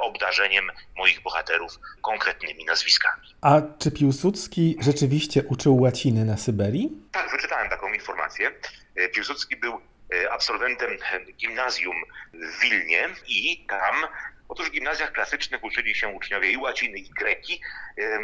obdarzeniem 0.00 0.70
moich 0.96 1.22
bohaterów 1.22 1.72
konkretnymi 2.02 2.64
nazwiskami. 2.64 3.22
A 3.40 3.60
czy 3.78 3.90
Piłsudski 3.90 4.76
rzeczywiście 4.80 5.42
uczył 5.42 5.80
łaciny 5.80 6.24
na 6.24 6.36
Syberii? 6.36 6.90
Tak, 7.12 7.30
wyczytałem 7.30 7.68
taką 7.68 7.92
informację. 7.92 8.52
E, 8.98 9.08
Piłsudski 9.08 9.56
był 9.56 9.80
e, 10.14 10.32
absolwentem 10.32 10.98
e, 11.12 11.20
gimnazjum 11.32 11.96
w 12.32 12.60
Wilnie 12.60 13.08
i 13.26 13.66
tam, 13.68 14.06
otóż 14.48 14.68
w 14.68 14.72
gimnazjach 14.72 15.12
klasycznych 15.12 15.64
uczyli 15.64 15.94
się 15.94 16.08
uczniowie 16.08 16.50
i 16.50 16.56
łaciny, 16.56 16.98
i 16.98 17.10
greki, 17.10 17.60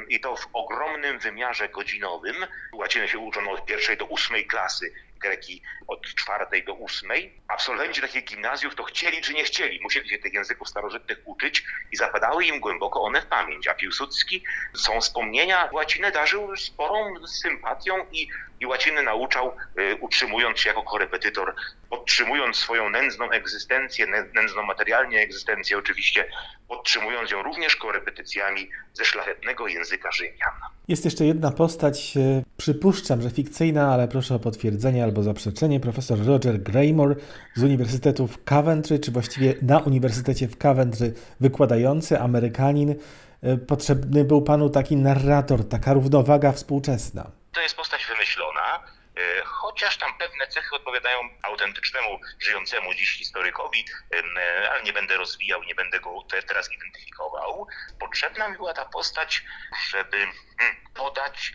i 0.08 0.20
to 0.20 0.36
w 0.36 0.48
ogromnym 0.52 1.18
wymiarze 1.18 1.68
godzinowym. 1.68 2.36
Łaciny 2.72 3.08
się 3.08 3.18
uczono 3.18 3.50
od 3.50 3.66
pierwszej 3.66 3.96
do 3.96 4.04
ósmej 4.04 4.46
klasy, 4.46 4.92
greki 5.24 5.62
od 5.86 6.02
czwartej 6.02 6.64
do 6.64 6.74
ósmej. 6.74 7.40
Absolwenci 7.48 8.00
takich 8.00 8.24
gimnazjów 8.24 8.74
to 8.74 8.82
chcieli 8.84 9.22
czy 9.22 9.34
nie 9.34 9.44
chcieli, 9.44 9.80
musieli 9.82 10.08
się 10.08 10.18
tych 10.18 10.34
języków 10.34 10.68
starożytnych 10.68 11.18
uczyć 11.24 11.64
i 11.92 11.96
zapadały 11.96 12.44
im 12.44 12.60
głęboko 12.60 13.02
one 13.02 13.20
w 13.22 13.26
pamięć. 13.26 13.68
A 13.68 13.74
Piłsudski 13.74 14.44
są 14.76 15.00
wspomnienia, 15.00 15.68
łacinę 15.72 16.10
darzył 16.10 16.56
sporą 16.56 17.26
sympatią 17.26 18.06
i, 18.12 18.28
i 18.64 18.66
łaciny 18.66 19.02
nauczał, 19.02 19.52
y, 19.78 19.96
utrzymując 20.00 20.58
się 20.60 20.68
jako 20.68 20.82
korepetytor, 20.82 21.54
podtrzymując 21.90 22.56
swoją 22.56 22.90
nędzną 22.90 23.30
egzystencję, 23.30 24.06
nę- 24.06 24.24
nędzną 24.34 24.62
materialnie 24.62 25.18
egzystencję 25.20 25.78
oczywiście, 25.78 26.24
podtrzymując 26.68 27.30
ją 27.30 27.42
również 27.42 27.76
korepetycjami 27.76 28.70
ze 28.94 29.04
szlachetnego 29.04 29.68
języka 29.68 30.12
Rzymian. 30.12 30.52
Jest 30.88 31.04
jeszcze 31.04 31.24
jedna 31.24 31.50
postać, 31.50 32.16
e, 32.16 32.42
przypuszczam, 32.56 33.22
że 33.22 33.30
fikcyjna, 33.30 33.92
ale 33.94 34.08
proszę 34.08 34.34
o 34.34 34.38
potwierdzenie 34.38 35.04
albo 35.04 35.22
zaprzeczenie. 35.22 35.80
Profesor 35.80 36.18
Roger 36.26 36.58
Graymore 36.62 37.14
z 37.54 37.62
Uniwersytetu 37.62 38.26
w 38.26 38.44
Coventry, 38.44 38.98
czy 38.98 39.10
właściwie 39.10 39.54
na 39.62 39.78
Uniwersytecie 39.78 40.48
w 40.48 40.58
Coventry 40.58 41.14
wykładający, 41.40 42.20
Amerykanin. 42.20 42.94
E, 43.42 43.56
Potrzebny 43.56 44.24
był 44.24 44.42
panu 44.42 44.70
taki 44.70 44.96
narrator, 44.96 45.68
taka 45.68 45.92
równowaga 45.92 46.52
współczesna. 46.52 47.30
To 47.52 47.60
jest 47.60 47.76
postać 47.76 48.06
wymyślona, 48.06 48.53
chociaż 49.74 49.96
tam 49.96 50.18
pewne 50.18 50.46
cechy 50.46 50.76
odpowiadają 50.76 51.20
autentycznemu, 51.42 52.20
żyjącemu 52.38 52.94
dziś 52.94 53.18
historykowi, 53.18 53.84
e, 54.14 54.70
ale 54.70 54.82
nie 54.82 54.92
będę 54.92 55.16
rozwijał, 55.16 55.62
nie 55.62 55.74
będę 55.74 56.00
go 56.00 56.22
te, 56.30 56.42
teraz 56.42 56.72
identyfikował. 56.72 57.66
Potrzebna 58.00 58.48
mi 58.48 58.56
była 58.56 58.74
ta 58.74 58.84
postać, 58.84 59.44
żeby 59.90 60.16
hmm, 60.58 60.76
podać 60.94 61.52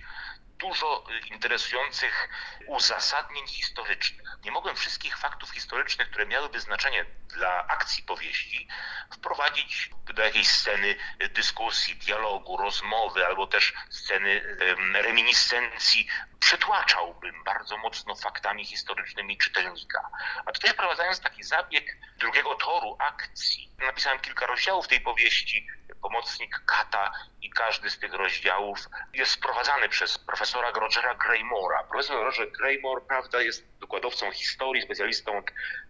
dużo 0.59 1.03
interesujących 1.31 2.29
uzasadnień 2.67 3.47
historycznych. 3.47 4.27
Nie 4.45 4.51
mogłem 4.51 4.75
wszystkich 4.75 5.17
faktów 5.17 5.49
historycznych, 5.51 6.09
które 6.09 6.25
miałyby 6.25 6.59
znaczenie 6.59 7.05
dla 7.27 7.67
akcji 7.67 8.03
powieści, 8.03 8.67
wprowadzić 9.13 9.89
do 10.13 10.23
jakiejś 10.23 10.49
sceny 10.49 10.95
dyskusji, 11.29 11.95
dialogu, 11.95 12.57
rozmowy, 12.57 13.25
albo 13.25 13.47
też 13.47 13.73
sceny 13.89 14.57
em, 14.59 14.95
reminiscencji. 14.95 16.07
Przetłaczałbym 16.39 17.43
bardzo 17.43 17.77
mocno 17.77 18.15
faktami 18.15 18.65
historycznymi 18.65 19.37
czytelnika. 19.37 20.09
A 20.45 20.51
tutaj 20.51 20.71
wprowadzając 20.73 21.19
taki 21.19 21.43
zabieg 21.43 21.97
drugiego 22.17 22.55
toru 22.55 22.97
akcji, 22.99 23.71
napisałem 23.77 24.19
kilka 24.19 24.45
rozdziałów 24.45 24.87
tej 24.87 25.01
powieści, 25.01 25.67
pomocnik 26.01 26.61
Kata 26.65 27.11
i 27.41 27.49
każdy 27.49 27.89
z 27.89 27.99
tych 27.99 28.13
rozdziałów 28.13 28.79
jest 29.13 29.31
sprowadzany 29.31 29.89
przez 29.89 30.17
profesora 30.17 30.71
Rogera 30.71 31.15
Greymora. 31.15 31.83
Profesor 31.83 32.25
Roger 32.25 32.51
Greymore, 32.51 33.01
prawda, 33.07 33.41
jest 33.41 33.65
wykładowcą 33.79 34.31
historii, 34.31 34.81
specjalistą 34.81 35.41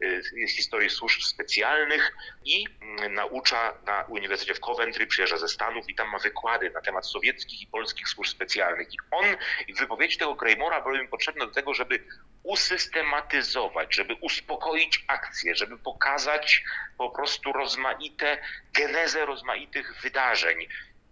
y, 0.03 0.23
z 0.47 0.55
historii 0.55 0.89
służb 0.89 1.21
specjalnych 1.21 2.11
i 2.45 2.65
mm, 2.81 3.13
naucza 3.13 3.73
na 3.85 4.03
Uniwersytecie 4.03 4.53
w 4.53 4.59
Coventry, 4.59 5.07
przyjeżdża 5.07 5.37
ze 5.37 5.47
Stanów 5.47 5.89
i 5.89 5.95
tam 5.95 6.09
ma 6.09 6.19
wykłady 6.19 6.69
na 6.69 6.81
temat 6.81 7.07
sowieckich 7.07 7.61
i 7.61 7.67
polskich 7.67 8.09
służb 8.09 8.31
specjalnych. 8.31 8.93
I 8.93 8.97
on, 9.11 9.25
wypowiedzi 9.79 10.17
tego 10.17 10.35
Greymora 10.35 10.81
były 10.81 11.01
mi 11.01 11.07
potrzebne 11.07 11.45
do 11.45 11.51
tego, 11.51 11.73
żeby 11.73 12.03
usystematyzować, 12.43 13.95
żeby 13.95 14.15
uspokoić 14.21 15.05
akcję, 15.07 15.55
żeby 15.55 15.77
pokazać 15.77 16.63
po 16.97 17.09
prostu 17.09 17.53
rozmaite, 17.53 18.41
genezę 18.73 19.25
rozmaitych 19.25 20.01
wydarzeń. 20.01 20.67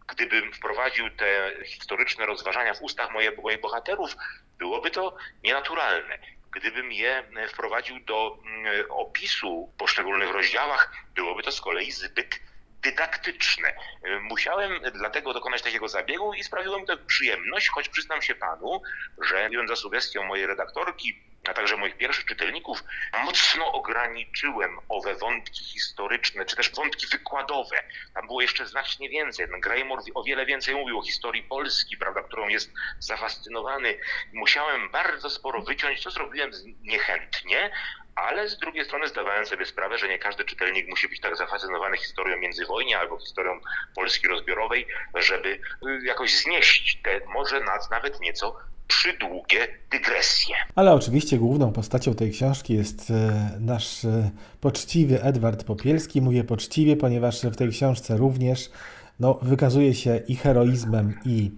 Gdybym 0.07 0.53
wprowadził 0.53 1.09
te 1.09 1.53
historyczne 1.65 2.25
rozważania 2.25 2.73
w 2.73 2.81
ustach 2.81 3.11
moje, 3.11 3.31
moich 3.31 3.61
bohaterów, 3.61 4.15
byłoby 4.57 4.91
to 4.91 5.17
nienaturalne. 5.43 6.19
Gdybym 6.51 6.91
je 6.91 7.23
wprowadził 7.49 7.99
do 7.99 8.39
mm, 8.45 8.85
opisu 8.89 9.71
w 9.73 9.77
poszczególnych 9.77 10.31
rozdziałach, 10.31 10.93
byłoby 11.15 11.43
to 11.43 11.51
z 11.51 11.61
kolei 11.61 11.91
zbyt 11.91 12.39
dydaktyczne. 12.81 13.73
Musiałem 14.21 14.81
dlatego 14.93 15.33
dokonać 15.33 15.61
takiego 15.61 15.87
zabiegu 15.87 16.33
i 16.33 16.43
sprawiło 16.43 16.79
mi 16.79 16.85
to 16.85 16.97
przyjemność, 16.97 17.69
choć 17.69 17.89
przyznam 17.89 18.21
się 18.21 18.35
panu, 18.35 18.81
że 19.21 19.49
idąc 19.51 19.69
za 19.69 19.75
sugestią 19.75 20.23
mojej 20.23 20.47
redaktorki, 20.47 21.23
a 21.49 21.53
także 21.53 21.77
moich 21.77 21.97
pierwszych 21.97 22.25
czytelników, 22.25 22.83
mocno 23.25 23.71
ograniczyłem 23.71 24.79
owe 24.89 25.15
wątki 25.15 25.63
historyczne, 25.63 26.45
czy 26.45 26.55
też 26.55 26.75
wątki 26.75 27.07
wykładowe. 27.07 27.83
Tam 28.13 28.27
było 28.27 28.41
jeszcze 28.41 28.67
znacznie 28.67 29.09
więcej. 29.09 29.47
Ten 29.49 29.59
Greymore 29.59 30.01
o 30.15 30.23
wiele 30.23 30.45
więcej 30.45 30.75
mówił 30.75 30.99
o 30.99 31.03
historii 31.03 31.43
Polski, 31.43 31.97
prawda, 31.97 32.23
którą 32.23 32.47
jest 32.47 32.71
zafascynowany. 32.99 33.99
Musiałem 34.33 34.91
bardzo 34.91 35.29
sporo 35.29 35.61
wyciąć, 35.61 36.03
co 36.03 36.11
zrobiłem 36.11 36.51
niechętnie, 36.81 37.71
ale 38.17 38.49
z 38.49 38.57
drugiej 38.57 38.85
strony 38.85 39.07
zdawałem 39.07 39.45
sobie 39.45 39.65
sprawę, 39.65 39.97
że 39.97 40.07
nie 40.07 40.19
każdy 40.19 40.45
czytelnik 40.45 40.87
musi 40.89 41.09
być 41.09 41.19
tak 41.19 41.37
zafascynowany 41.37 41.97
historią 41.97 42.37
międzywojnia 42.37 42.99
albo 42.99 43.19
historią 43.19 43.59
Polski 43.95 44.27
rozbiorowej, 44.27 44.87
żeby 45.15 45.49
y, 45.49 45.59
jakoś 46.03 46.37
znieść 46.37 47.01
te 47.03 47.19
może 47.33 47.61
nawet 47.91 48.19
nieco 48.21 48.57
przydługie 48.87 49.67
dygresje. 49.91 50.55
Ale 50.75 50.93
oczywiście 50.93 51.37
główną 51.37 51.71
postacią 51.73 52.15
tej 52.15 52.31
książki 52.31 52.73
jest 52.73 53.11
e, 53.11 53.51
nasz 53.59 54.05
e, 54.05 54.31
poczciwy 54.61 55.23
Edward 55.23 55.63
Popielski. 55.63 56.21
Mówię 56.21 56.43
poczciwie, 56.43 56.95
ponieważ 56.95 57.41
w 57.41 57.55
tej 57.55 57.69
książce 57.69 58.17
również 58.17 58.69
no, 59.19 59.39
wykazuje 59.41 59.95
się 59.95 60.21
i 60.27 60.35
heroizmem, 60.35 61.19
i 61.25 61.51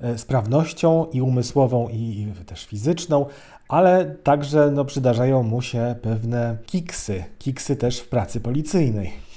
e, 0.00 0.18
sprawnością, 0.18 1.06
i 1.12 1.22
umysłową, 1.22 1.88
i 1.88 2.26
też 2.46 2.66
fizyczną, 2.66 3.26
ale 3.68 4.04
także 4.04 4.70
no, 4.70 4.84
przydarzają 4.84 5.42
mu 5.42 5.62
się 5.62 5.94
pewne 6.02 6.56
kiksy, 6.66 7.24
kiksy 7.38 7.76
też 7.76 8.00
w 8.00 8.08
pracy 8.08 8.40
policyjnej. 8.40 9.27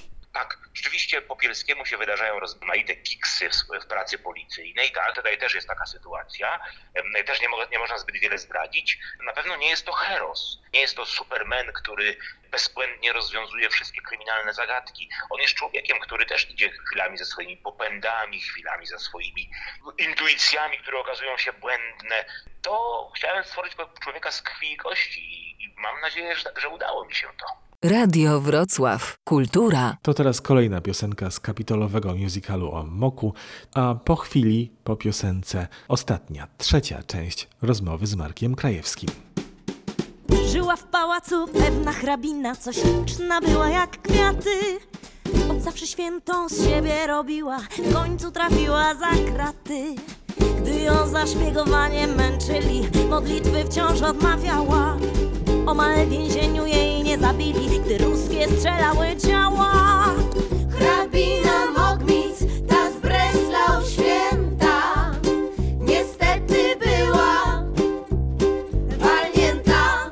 Rzeczywiście 0.74 1.22
Popielskiemu 1.22 1.86
się 1.86 1.98
wydarzają 1.98 2.40
rozmaite 2.40 2.96
kiksy 2.96 3.50
w, 3.50 3.84
w 3.84 3.86
pracy 3.86 4.18
policyjnej, 4.20 4.92
tak, 4.92 5.16
tutaj 5.16 5.38
też 5.38 5.56
jest 5.56 5.68
taka 5.68 5.86
sytuacja. 5.86 6.60
Też 7.26 7.42
nie, 7.42 7.48
nie 7.72 7.80
można 7.80 7.98
zbyt 7.98 8.20
wiele 8.20 8.38
zdradzić. 8.38 8.98
Na 9.26 9.34
pewno 9.34 9.56
nie 9.56 9.70
jest 9.70 9.86
to 9.86 9.92
heros, 9.92 10.60
nie 10.74 10.82
jest 10.82 10.96
to 10.96 11.06
superman, 11.06 11.74
który 11.74 12.18
bezbłędnie 12.52 13.14
rozwiązuje 13.14 13.70
wszystkie 13.70 14.02
kryminalne 14.02 14.54
zagadki. 14.54 15.10
On 15.30 15.42
jest 15.42 15.54
człowiekiem, 15.54 16.00
który 16.00 16.26
też 16.26 16.50
idzie 16.50 16.70
chwilami 16.70 17.18
ze 17.18 17.26
swoimi 17.26 17.58
popędami, 17.58 18.42
chwilami 18.42 18.86
za 18.88 19.00
swoimi 19.00 19.52
intuicjami, 19.98 20.78
które 20.78 21.00
okazują 21.00 21.38
się 21.38 21.54
błędne. 21.54 22.26
To 22.62 23.12
chciałem 23.16 23.44
stworzyć 23.44 23.74
człowieka 24.04 24.32
z 24.32 24.42
krwi 24.42 24.74
i 24.74 24.78
kości 24.78 25.22
i 25.60 25.74
mam 25.78 26.02
nadzieję, 26.02 26.36
że, 26.36 26.54
że 26.58 26.70
udało 26.70 27.06
mi 27.06 27.16
się 27.16 27.28
to. 27.38 27.71
Radio 27.86 28.41
Wrocław. 28.41 29.17
Kultura. 29.24 29.98
To 30.02 30.13
teraz 30.13 30.41
kolejna 30.41 30.82
piosenka 30.82 31.32
z 31.32 31.39
kapitolowego 31.39 32.15
musicalu 32.15 32.72
o 32.72 32.86
Moku, 32.86 33.34
a 33.74 33.96
po 33.96 34.15
chwili, 34.15 34.72
po 34.84 34.96
piosence, 34.96 35.67
ostatnia, 35.88 36.48
trzecia 36.58 37.04
część 37.04 37.48
rozmowy 37.62 38.08
z 38.08 38.15
Markiem 38.15 38.56
Krajewskim. 38.56 39.10
Żyła 40.48 40.76
w 40.76 40.84
pałacu 40.84 41.48
pewna 41.48 41.91
hrabina, 41.91 42.56
coś 42.56 42.78
liczna 42.84 43.41
była 43.41 43.70
jak 43.70 44.02
kwiaty. 44.02 44.80
Od 45.52 45.62
zawsze 45.62 45.88
świętą 45.88 46.50
z 46.50 46.65
siebie 46.65 47.08
robiła, 47.08 47.60
w 47.60 47.94
końcu 47.94 48.32
trafiła 48.32 48.96
za 48.96 49.32
kraty. 49.34 49.96
Gdy 50.62 50.80
ją 50.80 51.08
za 51.08 51.28
szpiegowanie 51.28 52.08
męczyli, 52.08 52.82
modlitwy 53.10 53.63
wciąż 53.63 54.02
odmawiała. 54.02 54.98
Omal 55.65 56.06
w 56.06 56.10
więzieniu 56.10 56.65
jej 56.65 57.04
nie 57.04 57.17
zabili, 57.17 57.80
gdy 57.80 57.97
ruskie 57.97 58.47
strzelały 58.47 59.08
ciała. 59.28 59.71
Hrabina 60.69 61.71
Mogmic, 61.78 62.39
ta 62.67 62.91
z 62.91 62.95
Breslau 63.02 63.86
święta, 63.89 65.12
niestety 65.80 66.76
była 66.80 67.63
walnięta. 69.00 70.12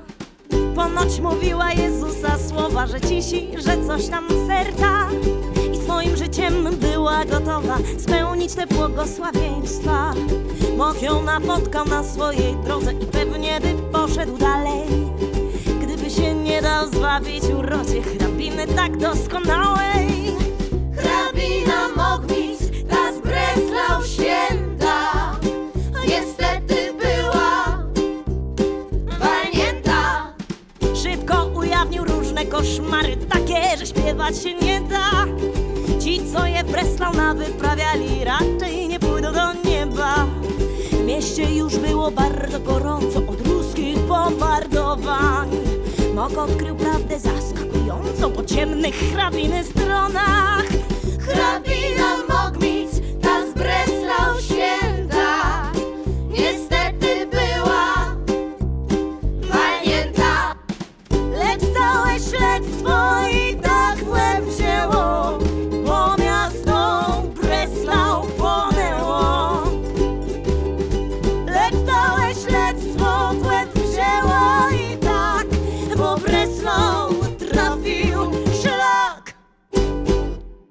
Ponoć 0.75 1.19
mówiła 1.19 1.73
Jezusa 1.73 2.38
słowa, 2.49 2.88
że 2.88 3.01
cisi, 3.01 3.47
że 3.65 3.88
coś 3.88 4.07
tam 4.07 4.27
serca. 4.47 5.07
I 5.73 5.77
swoim 5.77 6.17
życiem 6.17 6.67
była 6.75 7.25
gotowa 7.25 7.77
spełnić 7.97 8.53
te 8.53 8.67
błogosławieństwa. 8.67 10.13
Moch 10.77 11.01
ją 11.01 11.23
napotkał 11.23 11.85
na 11.85 12.03
swojej 12.03 12.55
drodze 12.65 12.93
i 12.93 13.05
pewnie 13.05 13.59
by 13.62 13.73
poszedł 13.91 14.38
dalej. 14.38 14.98
Nie 16.60 16.63
dał 16.63 16.88
zwabić 16.88 17.43
urodzie 17.43 18.02
hrabiny 18.02 18.67
tak 18.67 18.98
doskonałej. 18.98 20.08
Hrabina 20.98 21.89
Mogmic, 21.95 22.60
ta 22.89 23.13
z 23.13 23.19
Breslau 23.19 24.04
święta, 24.06 25.12
niestety 26.08 26.93
była 26.93 27.84
walnięta. 29.19 30.34
Szybko 31.04 31.45
ujawnił 31.45 32.04
różne 32.06 32.45
koszmary, 32.45 33.17
takie, 33.17 33.78
że 33.78 33.86
śpiewać 33.86 34.38
się 34.38 34.54
nie 34.54 34.82
da. 34.82 35.26
Ci, 36.00 36.22
co 36.34 36.45
je 36.45 36.63
w 36.63 36.72
Breslau 36.72 37.13
nawyprawiali, 37.13 38.24
raczej 38.24 38.88
nie 38.88 39.00
pójdą 39.00 39.34
do 39.34 39.69
nieba. 39.69 40.26
W 40.91 41.06
mieście 41.06 41.56
już 41.56 41.78
było 41.78 42.12
bardzo 42.12 42.60
gorąco 42.60 43.19
od 43.28 43.48
ruskich 43.48 44.00
bombardowań. 44.00 45.79
Mok 46.19 46.38
odkrył 46.38 46.75
prawdę 46.75 47.19
zaskakującą 47.19 48.32
po 48.32 48.43
ciemnych 48.43 48.95
hrabiny 48.95 49.63
stronach. 49.63 50.63
Hrabina 51.19 52.17
Mogmic, 52.29 52.79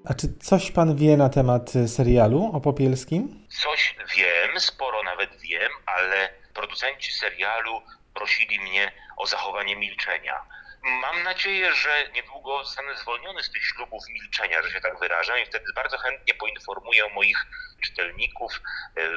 A 0.09 0.14
czy 0.14 0.38
coś 0.38 0.71
pan 0.71 0.97
wie 0.97 1.16
na 1.16 1.29
temat 1.29 1.77
y, 1.77 1.88
serialu 1.88 2.51
o 2.55 2.61
Popielskim? 2.61 3.47
Coś 3.49 3.97
wiem, 4.16 4.61
sporo 4.61 5.03
nawet 5.03 5.37
wiem, 5.40 5.73
ale 5.87 6.29
producenci 6.55 7.12
serialu 7.12 7.83
prosili 8.14 8.61
mnie 8.61 8.92
o 9.16 9.27
zachowanie 9.27 9.77
milczenia. 9.77 10.44
Mam 10.83 11.23
nadzieję, 11.23 11.75
że 11.75 12.09
niedługo 12.14 12.64
zostanę 12.64 12.97
zwolniony 12.97 13.42
z 13.42 13.51
tych 13.51 13.62
ślubów 13.64 14.03
milczenia, 14.09 14.62
że 14.62 14.71
się 14.71 14.81
tak 14.81 14.99
wyrażę, 14.99 15.40
i 15.40 15.47
wtedy 15.47 15.64
bardzo 15.75 15.99
chętnie 15.99 16.35
poinformuję 16.35 17.03
moich 17.14 17.47
czytelników 17.81 18.61
e, 18.97 19.09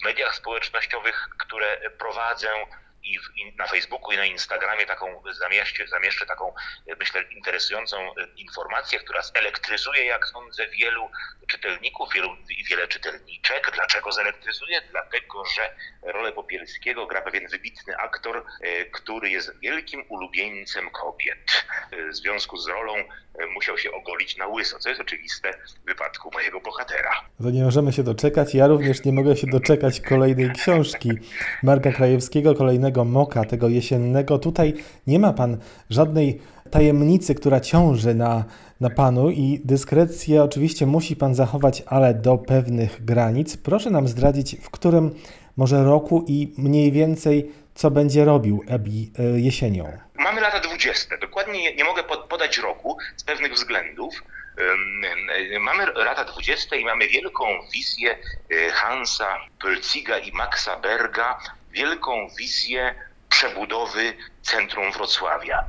w 0.00 0.04
mediach 0.04 0.34
społecznościowych, 0.34 1.28
które 1.38 1.90
prowadzę 1.90 2.48
i, 3.04 3.18
w, 3.18 3.56
na 3.58 3.66
Facebooku 3.66 4.12
i 4.12 4.16
na 4.16 4.24
Instagramie 4.24 4.86
taką 4.86 5.22
zamieszczę, 5.32 5.86
zamieszczę 5.88 6.26
taką, 6.26 6.54
myślę, 6.98 7.22
interesującą 7.22 7.96
e, 7.96 8.12
informację, 8.36 8.98
która 8.98 9.22
zelektryzuje, 9.22 10.04
jak 10.04 10.26
sądzę, 10.28 10.66
wielu 10.68 11.10
czytelników, 11.46 12.08
wielu, 12.14 12.28
wiele 12.70 12.88
czytelniczek. 12.88 13.70
Dlaczego 13.74 14.12
zelektryzuje? 14.12 14.80
Dlatego, 14.90 15.44
że 15.44 15.74
rolę 16.12 16.32
Popielskiego 16.32 17.06
gra 17.06 17.22
pewien 17.22 17.48
wybitny 17.48 17.96
aktor, 17.96 18.44
e, 18.60 18.84
który 18.84 19.30
jest 19.30 19.58
wielkim 19.60 20.04
ulubieńcem 20.08 20.90
kobiet. 20.90 21.66
E, 21.92 22.08
W 22.08 22.16
związku 22.16 22.56
z 22.56 22.68
rolą 22.68 22.94
musiał 23.54 23.78
się 23.78 23.92
ogolić 23.92 24.36
na 24.36 24.46
łyso, 24.46 24.78
co 24.78 24.88
jest 24.88 25.00
oczywiste 25.00 25.52
w 25.52 25.86
wypadku 25.86 26.30
mojego 26.32 26.60
bohatera. 26.60 27.10
To 27.42 27.50
nie 27.50 27.64
możemy 27.64 27.92
się 27.92 28.02
doczekać. 28.02 28.54
Ja 28.54 28.66
również 28.66 29.04
nie 29.04 29.12
mogę 29.12 29.36
się 29.36 29.46
doczekać 29.46 30.00
kolejnej 30.00 30.50
książki 30.52 31.10
Marka 31.62 31.92
Krajewskiego, 31.92 32.54
kolejnego 32.54 32.93
Moka, 33.04 33.44
tego 33.44 33.68
jesiennego. 33.68 34.38
Tutaj 34.38 34.74
nie 35.06 35.18
ma 35.18 35.32
pan 35.32 35.58
żadnej 35.90 36.40
tajemnicy, 36.70 37.34
która 37.34 37.60
ciąży 37.60 38.14
na, 38.14 38.44
na 38.80 38.90
panu 38.90 39.30
i 39.30 39.60
dyskrecję 39.64 40.42
oczywiście 40.42 40.86
musi 40.86 41.16
pan 41.16 41.34
zachować, 41.34 41.82
ale 41.86 42.14
do 42.14 42.38
pewnych 42.38 43.04
granic. 43.04 43.56
Proszę 43.56 43.90
nam 43.90 44.08
zdradzić, 44.08 44.56
w 44.62 44.70
którym 44.70 45.10
może 45.56 45.84
roku 45.84 46.24
i 46.28 46.54
mniej 46.58 46.92
więcej 46.92 47.50
co 47.74 47.90
będzie 47.90 48.24
robił 48.24 48.64
Ebi 48.68 49.12
e, 49.18 49.22
jesienią. 49.40 49.98
Mamy 50.14 50.40
lata 50.40 50.60
20. 50.60 51.16
Dokładnie 51.16 51.74
nie, 51.74 51.84
mogę 51.84 52.02
pod, 52.02 52.24
podać 52.24 52.58
roku 52.58 52.96
z 53.16 53.24
pewnych 53.24 53.52
względów. 53.52 54.14
Ym, 54.58 55.04
Mamy 55.60 55.86
lata 55.86 56.24
20 56.24 56.76
i 56.76 56.84
mamy 56.84 57.08
wielką 57.08 57.44
wizję 57.74 58.18
y, 58.52 58.70
Hansa 58.70 59.38
Pölziga 59.62 60.18
i 60.28 60.32
Maxa 60.32 60.76
Berga, 60.76 61.38
wielką 61.74 62.28
wizję 62.38 62.94
przebudowy 63.28 64.16
centrum 64.42 64.92
Wrocławia. 64.92 65.64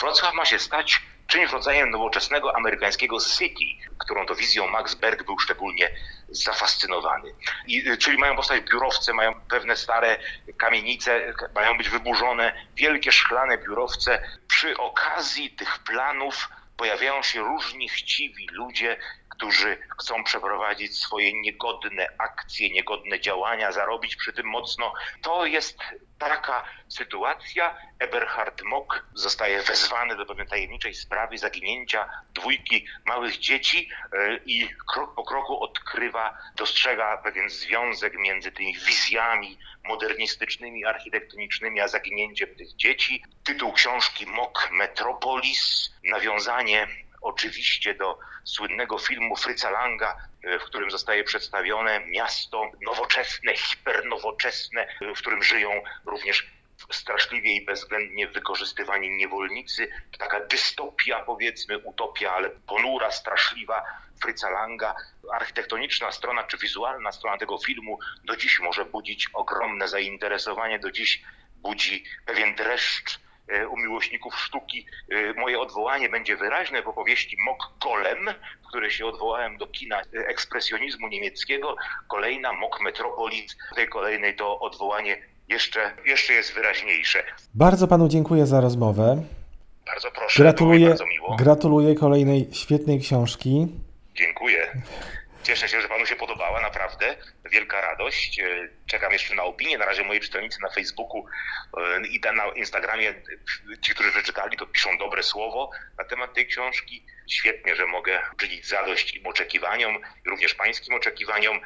Wrocław 0.00 0.34
ma 0.34 0.44
się 0.44 0.58
stać 0.58 1.02
czymś 1.28 1.52
rodzajem 1.52 1.90
nowoczesnego 1.90 2.56
amerykańskiego 2.56 3.20
city, 3.20 3.64
którą 3.98 4.26
to 4.26 4.34
wizją 4.34 4.68
Max 4.68 4.94
Berg 4.94 5.24
był 5.24 5.38
szczególnie 5.38 5.90
zafascynowany. 6.28 7.34
I, 7.66 7.88
y, 7.88 7.96
czyli 7.96 8.18
mają 8.18 8.36
powstać 8.36 8.60
biurowce, 8.60 9.12
mają 9.12 9.40
pewne 9.40 9.76
stare 9.76 10.18
kamienice, 10.56 11.34
mają 11.54 11.76
być 11.76 11.88
wyburzone, 11.88 12.52
wielkie 12.76 13.12
szklane 13.12 13.58
biurowce. 13.58 14.22
Przy 14.48 14.76
okazji 14.76 15.50
tych 15.50 15.78
planów 15.78 16.48
pojawiają 16.76 17.22
się 17.22 17.40
różni 17.40 17.88
chciwi 17.88 18.48
ludzie, 18.52 18.96
którzy 19.38 19.78
chcą 19.98 20.24
przeprowadzić 20.24 20.98
swoje 20.98 21.40
niegodne 21.40 22.08
akcje, 22.18 22.70
niegodne 22.70 23.20
działania, 23.20 23.72
zarobić 23.72 24.16
przy 24.16 24.32
tym 24.32 24.46
mocno. 24.46 24.92
To 25.22 25.46
jest 25.46 25.78
taka 26.18 26.64
sytuacja. 26.88 27.78
Eberhard 27.98 28.62
Mock 28.62 29.04
zostaje 29.14 29.62
wezwany 29.62 30.16
do 30.16 30.26
pewnej 30.26 30.46
tajemniczej 30.46 30.94
sprawy 30.94 31.38
zaginięcia 31.38 32.10
dwójki 32.34 32.86
małych 33.04 33.38
dzieci 33.38 33.88
e, 34.12 34.36
i 34.46 34.68
krok 34.92 35.14
po 35.14 35.24
kroku 35.24 35.62
odkrywa, 35.62 36.38
dostrzega 36.56 37.16
pewien 37.16 37.50
związek 37.50 38.14
między 38.18 38.52
tymi 38.52 38.74
wizjami 38.74 39.58
modernistycznymi, 39.84 40.84
architektonicznymi, 40.84 41.80
a 41.80 41.88
zaginięciem 41.88 42.54
tych 42.54 42.76
dzieci. 42.76 43.22
Tytuł 43.44 43.72
książki 43.72 44.26
Mock 44.26 44.70
Metropolis, 44.70 45.90
nawiązanie 46.04 46.88
oczywiście 47.20 47.94
do 47.94 48.18
słynnego 48.44 48.98
filmu 48.98 49.36
Fritza 49.36 49.70
Langa, 49.70 50.16
e, 50.44 50.58
w 50.58 50.64
którym 50.64 50.90
zostaje 50.90 51.24
przedstawione 51.24 52.00
miasto 52.06 52.70
nowoczesne, 52.82 53.56
hipernowoczesne, 53.56 54.86
e, 55.00 55.14
w 55.14 55.18
którym 55.18 55.42
żyją 55.42 55.82
również 56.06 56.50
straszliwie 56.92 57.54
i 57.54 57.64
bezwzględnie 57.64 58.28
wykorzystywani 58.28 59.10
niewolnicy. 59.10 59.88
Taka 60.18 60.40
dystopia, 60.40 61.20
powiedzmy, 61.20 61.78
utopia, 61.78 62.32
ale 62.32 62.50
ponura, 62.50 63.10
straszliwa 63.10 63.84
Fritza 64.22 64.50
Langa. 64.50 64.94
Architektoniczna 65.32 66.12
strona 66.12 66.44
czy 66.44 66.58
wizualna 66.58 67.12
strona 67.12 67.38
tego 67.38 67.58
filmu 67.58 67.98
do 68.24 68.36
dziś 68.36 68.60
może 68.60 68.84
budzić 68.84 69.28
ogromne 69.34 69.88
zainteresowanie, 69.88 70.78
do 70.78 70.90
dziś 70.90 71.22
budzi 71.56 72.04
pewien 72.26 72.54
dreszcz 72.54 73.20
u 73.70 73.76
miłośników 73.76 74.34
sztuki. 74.38 74.86
E, 75.10 75.40
Moje 75.40 75.60
odwołanie 75.60 76.08
będzie 76.08 76.36
wyraźne 76.36 76.82
w 76.82 76.88
opowieści 76.88 77.36
Mok 77.46 77.58
Golem, 77.84 78.18
w 78.64 78.68
której 78.68 78.90
się 78.90 79.06
odwołałem 79.06 79.56
do 79.56 79.66
kina 79.66 80.00
e, 80.00 80.04
ekspresjonizmu 80.28 81.08
niemieckiego. 81.08 81.76
Kolejna 82.08 82.52
Mok 82.52 82.80
Metropolis, 82.80 83.56
w 83.72 83.74
tej 83.74 83.88
kolejnej 83.88 84.36
to 84.36 84.60
odwołanie 84.60 85.16
jeszcze, 85.48 85.92
jeszcze 86.06 86.32
jest 86.32 86.54
wyraźniejsze. 86.54 87.22
Bardzo 87.54 87.88
panu 87.88 88.08
dziękuję 88.08 88.46
za 88.46 88.60
rozmowę. 88.60 89.22
Bardzo 89.86 90.10
proszę, 90.10 90.42
Gratuluję, 90.42 90.88
bardzo 90.88 91.06
miło. 91.06 91.36
gratuluję 91.36 91.94
kolejnej 91.94 92.48
świetnej 92.52 93.00
książki. 93.00 93.66
Dziękuję. 94.14 94.82
Cieszę 95.48 95.68
się, 95.68 95.80
że 95.80 95.88
panu 95.88 96.06
się 96.06 96.16
podobała, 96.16 96.60
naprawdę. 96.60 97.16
Wielka 97.50 97.80
radość. 97.80 98.40
E, 98.40 98.44
Czekam 98.86 99.12
jeszcze 99.12 99.34
na 99.34 99.42
opinię. 99.42 99.78
Na 99.78 99.84
razie 99.84 100.04
moi 100.04 100.20
czytelnicy 100.20 100.58
na 100.62 100.68
Facebooku 100.70 101.24
e, 101.76 102.06
i 102.06 102.20
na 102.36 102.48
Instagramie, 102.56 103.08
e, 103.10 103.14
ci, 103.80 103.92
którzy 103.92 104.10
przeczytali, 104.10 104.56
to 104.56 104.66
piszą 104.66 104.98
dobre 104.98 105.22
słowo 105.22 105.70
na 105.98 106.04
temat 106.04 106.34
tej 106.34 106.46
książki. 106.46 107.06
Świetnie, 107.30 107.76
że 107.76 107.86
mogę 107.86 108.20
uczynić 108.34 108.68
zadość 108.68 109.14
im 109.14 109.26
oczekiwaniom, 109.26 109.98
również 110.26 110.54
pańskim 110.54 110.94
oczekiwaniom. 110.94 111.60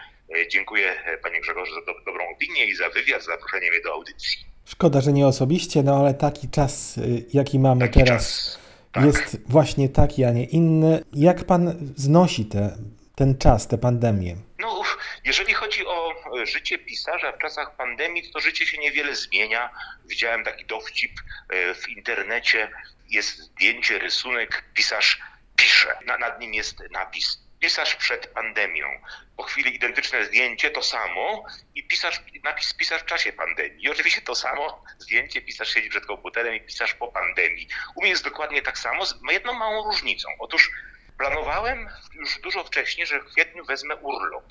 Dziękuję 0.50 0.94
panie 1.22 1.40
Grzegorzu 1.40 1.74
za 1.74 1.80
do, 1.80 2.00
dobrą 2.06 2.24
opinię 2.28 2.64
i 2.66 2.74
za 2.74 2.88
wywiad, 2.88 3.22
za 3.22 3.32
zaproszenie 3.32 3.70
mnie 3.70 3.80
do 3.80 3.92
audycji. 3.92 4.38
Szkoda, 4.64 5.00
że 5.00 5.12
nie 5.12 5.26
osobiście, 5.26 5.82
no 5.82 6.00
ale 6.00 6.14
taki 6.14 6.50
czas, 6.50 7.00
jaki 7.34 7.58
mamy 7.58 7.80
Taki 7.80 8.04
teraz, 8.04 8.22
czas. 8.22 8.58
Tak. 8.92 9.04
jest 9.04 9.50
właśnie 9.50 9.88
taki, 9.88 10.24
a 10.24 10.30
nie 10.30 10.44
inny. 10.44 11.04
Jak 11.12 11.44
pan 11.44 11.92
znosi 11.96 12.44
te, 12.44 12.76
ten 13.14 13.38
czas, 13.38 13.68
tę 13.68 13.78
pandemię? 13.78 14.36
No, 14.58 14.82
jeżeli 15.24 15.54
chodzi 15.54 15.86
o 15.86 16.14
e, 16.40 16.46
życie 16.46 16.78
pisarza 16.78 17.32
w 17.32 17.38
czasach 17.38 17.76
pandemii, 17.76 18.32
to 18.32 18.40
życie 18.40 18.66
się 18.66 18.78
niewiele 18.78 19.14
zmienia. 19.14 19.70
Widziałem 20.04 20.44
taki 20.44 20.64
dowcip 20.64 21.12
e, 21.48 21.74
w 21.74 21.88
internecie. 21.88 22.70
Jest 23.08 23.38
zdjęcie, 23.38 23.98
rysunek, 23.98 24.64
pisarz 24.74 25.20
pisze. 25.56 25.98
Na, 26.06 26.18
nad 26.18 26.40
nim 26.40 26.54
jest 26.54 26.82
napis 26.90 27.42
pisarz 27.62 27.96
przed 27.96 28.26
pandemią. 28.26 28.86
Po 29.36 29.42
chwili 29.42 29.74
identyczne 29.74 30.24
zdjęcie, 30.24 30.70
to 30.70 30.82
samo 30.82 31.44
i 31.74 31.86
pisarz, 31.86 32.22
napis 32.44 32.74
pisarz 32.74 33.02
w 33.02 33.06
czasie 33.06 33.32
pandemii. 33.32 33.84
I 33.84 33.90
oczywiście 33.90 34.20
to 34.20 34.34
samo 34.34 34.84
zdjęcie, 34.98 35.42
pisarz 35.42 35.74
siedzi 35.74 35.88
przed 35.88 36.06
komputerem 36.06 36.54
i 36.54 36.60
pisarz 36.60 36.94
po 36.94 37.08
pandemii. 37.08 37.68
U 37.94 38.00
mnie 38.00 38.10
jest 38.10 38.24
dokładnie 38.24 38.62
tak 38.62 38.78
samo, 38.78 39.06
z 39.06 39.14
jedną 39.30 39.52
małą 39.52 39.84
różnicą. 39.84 40.28
Otóż 40.38 40.70
Planowałem 41.22 41.88
już 42.14 42.40
dużo 42.40 42.64
wcześniej, 42.64 43.06
że 43.06 43.20
w 43.20 43.24
kwietniu 43.24 43.64
wezmę 43.64 43.96
urlop. 43.96 44.44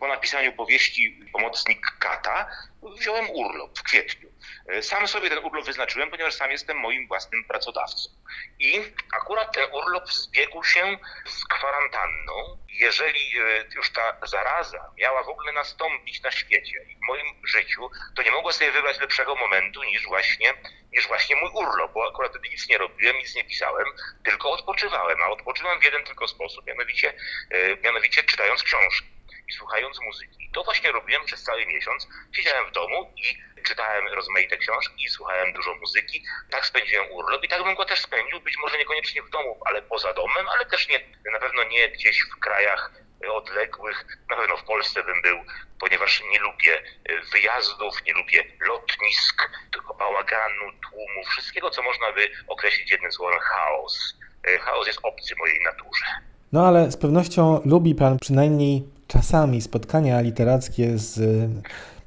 Po 0.00 0.08
napisaniu 0.08 0.52
powieści 0.52 1.20
Pomocnik 1.32 1.86
Kata 1.98 2.50
wziąłem 2.82 3.30
urlop 3.30 3.78
w 3.78 3.82
kwietniu. 3.82 4.27
E, 4.68 4.82
Sam 4.82 5.08
sobie 5.08 5.28
ten 5.28 5.38
urlop 5.38 5.66
wyznaczyłem, 5.66 6.10
ponieważ 6.10 6.34
sam 6.34 6.50
jestem 6.50 6.76
moim 6.76 7.08
własnym 7.08 7.44
pracodawcą. 7.44 8.10
I 8.58 8.82
akurat 9.12 9.54
ten 9.54 9.70
urlop 9.72 10.12
zbiegł 10.12 10.64
się 10.64 10.98
z 11.26 11.44
kwarantanną. 11.44 12.58
Jeżeli 12.68 13.38
e, 13.38 13.64
już 13.74 13.92
ta 13.92 14.16
zaraza 14.26 14.92
miała 14.98 15.22
w 15.22 15.28
ogóle 15.28 15.52
nastąpić 15.52 16.22
na 16.22 16.30
świecie 16.30 16.86
i 16.88 16.96
w 16.96 17.08
moim 17.08 17.26
życiu, 17.46 17.90
to 18.16 18.22
nie 18.22 18.30
mogła 18.30 18.52
sobie 18.52 18.72
wybrać 18.72 19.00
lepszego 19.00 19.34
momentu 19.34 19.82
niż 19.82 20.06
właśnie, 20.06 20.54
niż 20.92 21.08
właśnie 21.08 21.36
mój 21.36 21.50
urlop, 21.54 21.92
bo 21.92 22.08
akurat 22.08 22.30
wtedy 22.30 22.48
nic 22.48 22.68
nie 22.68 22.78
robiłem, 22.78 23.16
nic 23.18 23.34
nie 23.34 23.44
pisałem, 23.44 23.86
tylko 24.24 24.50
odpoczywałem, 24.50 25.22
a 25.22 25.26
odpoczywałem 25.26 25.80
w 25.80 25.84
jeden 25.84 26.04
tylko 26.04 26.28
sposób, 26.28 26.66
mianowicie, 26.66 27.14
e, 27.50 27.76
mianowicie 27.76 28.22
czytając 28.22 28.62
książki 28.62 29.17
i 29.48 29.52
słuchając 29.52 30.00
muzyki. 30.00 30.50
To 30.52 30.64
właśnie 30.64 30.92
robiłem 30.92 31.24
przez 31.24 31.42
cały 31.42 31.66
miesiąc. 31.66 32.08
Siedziałem 32.32 32.66
w 32.66 32.72
domu 32.72 33.12
i 33.16 33.38
czytałem 33.62 34.06
rozmaite 34.14 34.56
książki 34.56 35.08
słuchałem 35.08 35.52
dużo 35.52 35.74
muzyki. 35.74 36.24
Tak 36.50 36.66
spędziłem 36.66 37.12
urlop 37.12 37.44
i 37.44 37.48
tak 37.48 37.64
bym 37.64 37.74
go 37.74 37.84
też 37.84 38.00
spędził, 38.00 38.40
być 38.40 38.54
może 38.58 38.78
niekoniecznie 38.78 39.22
w 39.22 39.30
domu, 39.30 39.60
ale 39.64 39.82
poza 39.82 40.12
domem, 40.12 40.48
ale 40.54 40.66
też 40.66 40.88
nie, 40.88 40.98
na 41.32 41.38
pewno 41.40 41.64
nie 41.64 41.88
gdzieś 41.88 42.20
w 42.22 42.40
krajach 42.40 42.92
e, 43.24 43.32
odległych. 43.32 44.06
Na 44.30 44.36
pewno 44.36 44.56
w 44.56 44.64
Polsce 44.64 45.02
bym 45.02 45.22
był, 45.22 45.38
ponieważ 45.80 46.22
nie 46.32 46.38
lubię 46.40 46.82
e, 47.04 47.20
wyjazdów, 47.32 48.04
nie 48.06 48.12
lubię 48.12 48.44
lotnisk, 48.60 49.50
tylko 49.72 49.94
bałaganu, 49.94 50.64
tłumu, 50.90 51.24
wszystkiego, 51.30 51.70
co 51.70 51.82
można 51.82 52.12
by 52.12 52.30
określić 52.48 52.90
jednym 52.90 53.12
słowem 53.12 53.38
chaos. 53.40 54.18
E, 54.48 54.58
Chaos 54.58 54.86
jest 54.86 54.98
obcy 55.02 55.34
mojej 55.38 55.60
naturze. 55.64 56.04
No 56.52 56.66
ale 56.68 56.90
z 56.90 56.96
pewnością 56.96 57.62
lubi 57.64 57.94
pan 57.94 58.18
przynajmniej 58.18 58.82
czasami 59.08 59.60
spotkania 59.62 60.20
literackie 60.20 60.98
z 60.98 61.18
y, 61.18 61.48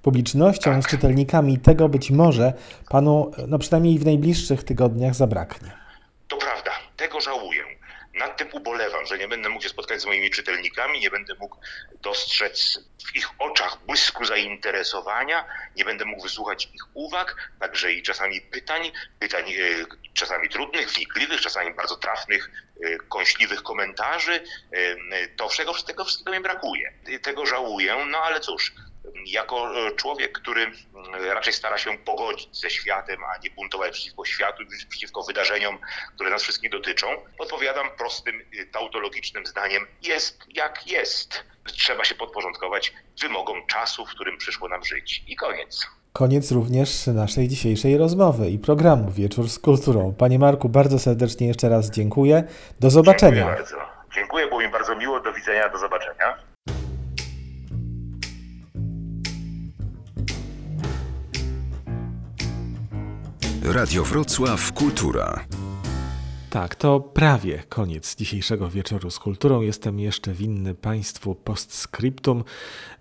publicznością, 0.02 0.82
z 0.82 0.88
czytelnikami. 0.88 1.60
Tego 1.60 1.89
być 1.89 2.12
może 2.12 2.54
panu, 2.89 3.32
no 3.47 3.60
przynajmniej 3.60 3.99
w 3.99 4.06
najbliższych 4.06 4.64
tygodniach 4.64 5.16
zabraknie. 5.16 5.72
To 6.28 6.38
prawda, 6.38 6.72
tego 6.97 7.22
żałuję. 7.22 7.61
Nad 8.22 8.38
tym 8.38 8.47
ubolewam, 8.51 9.05
że 9.05 9.17
nie 9.17 9.28
będę 9.28 9.49
mógł 9.49 9.63
się 9.63 9.69
spotkać 9.69 10.01
z 10.01 10.05
moimi 10.05 10.30
czytelnikami, 10.32 10.99
nie 10.99 11.09
będę 11.09 11.36
mógł 11.36 11.57
dostrzec 12.01 12.80
w 13.07 13.15
ich 13.15 13.30
oczach 13.39 13.78
błysku 13.86 14.26
zainteresowania, 14.26 15.45
nie 15.76 15.86
będę 15.86 16.05
mógł 16.05 16.24
wysłuchać 16.24 16.65
ich 16.74 16.84
uwag, 16.93 17.51
także 17.59 17.93
i 17.93 18.03
czasami 18.03 18.41
pytań, 18.41 18.91
pytań 19.19 19.53
e, 19.53 19.86
czasami 20.13 20.49
trudnych, 20.49 20.89
wnikliwych, 20.89 21.41
czasami 21.41 21.74
bardzo 21.74 21.95
trafnych, 21.95 22.51
e, 22.84 22.97
kąśliwych 22.97 23.63
komentarzy. 23.63 24.43
E, 24.72 25.28
To 25.28 25.49
tego 25.57 25.74
wszystkiego 26.05 26.32
mi 26.32 26.39
brakuje. 26.43 26.93
Tego 27.22 27.45
żałuję, 27.45 28.05
no 28.09 28.17
ale 28.17 28.39
cóż, 28.39 28.74
jako 29.26 29.88
e, 29.88 29.95
człowiek, 29.95 30.32
który 30.32 30.62
mm, 30.62 31.24
raczej 31.34 31.54
stara 31.54 31.78
się 31.78 31.97
pogodzić 31.97 32.60
ze 32.60 32.70
światem, 32.70 33.24
a 33.24 33.38
nie 33.43 33.49
buntować 33.49 33.91
przeciwko 33.91 34.26
światu, 34.26 34.64
przeciwko 34.89 35.24
wydarzeniom, 35.24 35.78
które 36.16 36.30
nas 36.30 36.43
wszystkich 36.43 36.72
dotyczą, 36.72 37.08
odpowiadam 37.38 37.88
prostym, 37.97 38.41
y, 38.54 38.66
tautologicznym 38.66 39.45
zdaniem: 39.45 39.88
jest 40.02 40.39
jak 40.54 40.88
jest. 40.88 41.43
Trzeba 41.66 42.04
się 42.04 42.16
podporządkować 42.16 42.93
wymogom 43.22 43.68
czasu, 43.68 44.06
w 44.06 44.10
którym 44.10 44.38
przyszło 44.38 44.70
nam 44.70 44.84
żyć. 44.84 45.24
I 45.28 45.36
koniec. 45.36 45.88
Koniec 46.14 46.52
również 46.52 47.08
naszej 47.08 47.47
dzisiejszej 47.47 47.97
rozmowy 47.97 48.49
i 48.49 48.60
programu 48.60 49.12
Wieczór 49.12 49.49
z 49.49 49.60
Kulturą. 49.60 50.16
Panie 50.18 50.39
Marku, 50.39 50.70
bardzo 50.70 50.99
serdecznie 50.99 51.47
jeszcze 51.47 51.70
raz 51.70 51.89
dziękuję. 51.89 52.43
Do 52.80 52.89
zobaczenia. 52.89 53.36
Dziękuję 53.36 53.56
bardzo. 53.56 53.78
Dziękuję, 54.14 54.47
było 54.47 54.62
mi 54.62 54.70
bardzo 54.70 54.95
miło. 54.95 55.20
Do 55.20 55.34
widzenia, 55.34 55.70
do 55.70 55.78
zobaczenia. 55.78 56.51
Radio 63.64 64.03
Wrocław 64.03 64.74
Kultura. 64.74 65.45
Tak, 66.49 66.76
to 66.76 66.99
prawie 66.99 67.64
koniec 67.70 68.16
dzisiejszego 68.16 68.70
wieczoru 68.70 69.12
z 69.12 69.20
kulturą. 69.20 69.62
Jestem 69.62 69.99
jeszcze 69.99 70.34
winny 70.34 70.76
Państwu 70.76 71.36
postscriptum. 71.36 72.43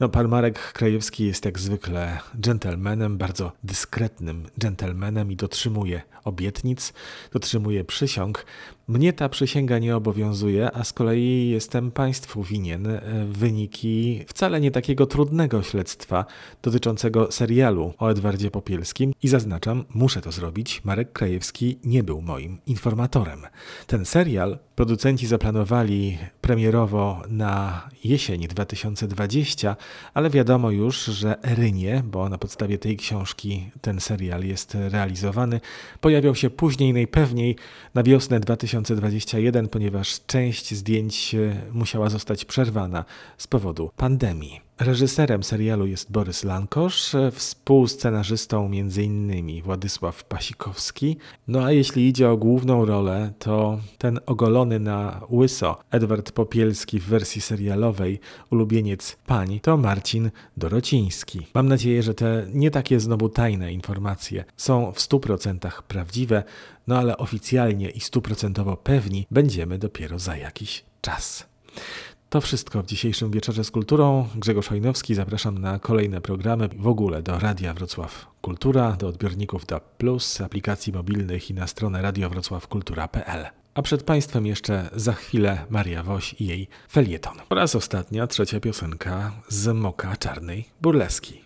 No, 0.01 0.09
pan 0.09 0.29
Marek 0.29 0.73
Krajewski 0.73 1.27
jest 1.27 1.45
jak 1.45 1.59
zwykle 1.59 2.19
dżentelmenem, 2.41 3.19
bardzo 3.19 3.53
dyskretnym 3.65 4.47
dżentelmenem 4.61 5.33
i 5.33 5.37
dotrzymuje 5.37 6.03
obietnic, 6.25 6.93
dotrzymuje 7.33 7.85
przysiąg. 7.85 8.47
Mnie 8.91 9.13
ta 9.13 9.29
przysięga 9.29 9.79
nie 9.79 9.97
obowiązuje, 9.97 10.77
a 10.77 10.85
z 10.85 10.93
kolei 10.93 11.49
jestem 11.49 11.91
Państwu 11.91 12.43
winien 12.43 12.87
e, 12.87 13.01
wyniki 13.31 14.25
wcale 14.27 14.61
nie 14.61 14.71
takiego 14.71 15.07
trudnego 15.07 15.63
śledztwa 15.63 16.25
dotyczącego 16.63 17.33
serialu 17.33 17.95
o 17.99 18.11
Edwardzie 18.11 18.51
Popielskim 18.51 19.13
i 19.23 19.29
zaznaczam, 19.29 19.85
muszę 19.95 20.21
to 20.21 20.33
zrobić, 20.33 20.85
Marek 20.85 21.13
Krajewski 21.13 21.79
nie 21.85 22.03
był 22.03 22.23
moim 22.23 22.59
informatorem. 22.67 23.43
Ten 23.87 24.05
serial 24.05 24.59
producenci 24.81 25.27
zaplanowali 25.27 26.19
premierowo 26.41 27.23
na 27.29 27.83
jesień 28.05 28.49
2020, 28.49 29.77
ale 30.15 30.31
wiadomo 30.31 30.71
już, 30.71 31.05
że 31.05 31.43
Erynie, 31.43 32.03
bo 32.07 32.29
na 32.29 32.39
podstawie 32.39 32.79
tej 32.79 32.97
książki 32.97 33.71
ten 33.81 34.01
serial 34.01 34.45
jest 34.45 34.75
realizowany, 34.75 35.61
pojawią 36.01 36.35
się 36.35 36.51
później, 36.51 36.93
najpewniej 36.93 37.57
na 37.95 38.03
wiosnę 38.03 38.41
2021, 38.41 39.69
ponieważ 39.69 40.21
część 40.27 40.75
zdjęć 40.75 41.37
musiała 41.73 42.09
zostać 42.09 42.45
przerwana 42.45 43.05
z 43.39 43.47
powodu 43.47 43.91
pandemii. 43.97 44.70
Reżyserem 44.81 45.43
serialu 45.43 45.87
jest 45.87 46.13
Borys 46.13 46.45
Lankosz, 46.45 47.15
e, 47.15 47.31
współscenarzystą 47.31 48.67
m.in. 48.67 49.63
Władysław 49.63 50.25
Pasikowski. 50.25 51.17
No 51.49 51.65
a 51.65 51.73
jeśli 51.73 52.09
idzie 52.09 52.31
o 52.31 52.37
główną 52.37 52.85
rolę, 52.85 53.33
to 53.39 53.81
ten 53.99 54.21
ogolony 54.27 54.79
na 54.79 55.21
łyso 55.31 55.77
Edward 55.91 56.33
Popielski 56.33 57.01
w 57.01 57.05
wersji 57.05 57.41
serialowej, 57.41 58.21
ulubieniec 58.51 59.17
pań, 59.27 59.61
to 59.63 59.77
Marcin 59.77 60.31
Dorociński. 60.57 61.47
Mam 61.55 61.69
nadzieję, 61.69 62.03
że 62.03 62.15
te 62.15 62.47
nie 62.53 62.71
takie 62.71 63.01
znowu 63.01 63.29
tajne 63.29 63.73
informacje 63.73 64.45
są 64.57 64.93
w 64.93 64.99
100% 64.99 65.83
prawdziwe, 65.83 66.43
no 66.87 66.99
ale 66.99 67.17
oficjalnie 67.17 67.91
i 67.91 68.01
stuprocentowo 68.01 68.77
pewni 68.77 69.27
będziemy 69.31 69.79
dopiero 69.79 70.19
za 70.19 70.37
jakiś 70.37 70.85
czas. 71.01 71.51
To 72.31 72.41
wszystko 72.41 72.83
w 72.83 72.87
dzisiejszym 72.87 73.31
wieczorze 73.31 73.65
z 73.65 73.71
kulturą. 73.71 74.29
Grzegorz 74.35 74.69
Hojnowski, 74.69 75.15
zapraszam 75.15 75.59
na 75.59 75.79
kolejne 75.79 76.21
programy, 76.21 76.69
w 76.69 76.87
ogóle 76.87 77.23
do 77.23 77.39
Radia 77.39 77.75
Wrocław 77.75 78.27
Kultura, 78.41 78.93
do 78.93 79.09
odbiorników 79.09 79.67
DAB+, 79.67 80.03
aplikacji 80.45 80.93
mobilnych 80.93 81.51
i 81.51 81.55
na 81.55 81.67
stronę 81.67 82.03
radiowrocławkultura.pl. 82.03 83.47
A 83.75 83.83
przed 83.83 84.03
Państwem 84.03 84.47
jeszcze 84.47 84.91
za 84.93 85.13
chwilę 85.13 85.67
Maria 85.71 86.03
Woś 86.03 86.35
i 86.39 86.47
jej 86.47 86.69
felieton. 86.91 87.35
Oraz 87.49 87.75
ostatnia, 87.75 88.27
trzecia 88.27 88.61
piosenka 88.61 89.33
z 89.49 89.75
Moka 89.75 90.17
Czarnej 90.17 90.69
Burleski. 90.81 91.45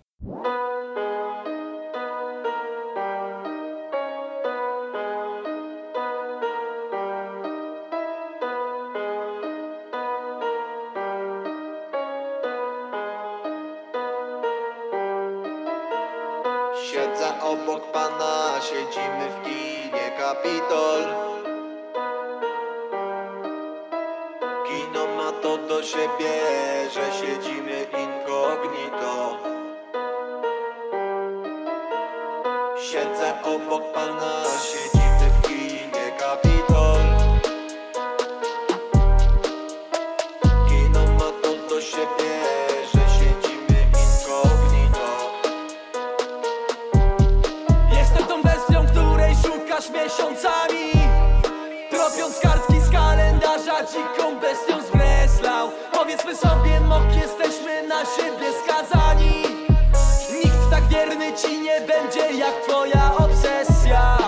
Będzie 61.87 62.39
jak 62.39 62.55
twoja 62.69 63.13
obsesja. 63.17 64.19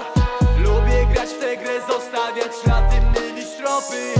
Lubię 0.58 1.06
grać 1.12 1.28
w 1.28 1.40
tę 1.40 1.56
grę, 1.56 1.80
zostawiać 1.88 2.52
ślady, 2.62 2.96
mylić 3.14 3.48
tropy 3.56 4.16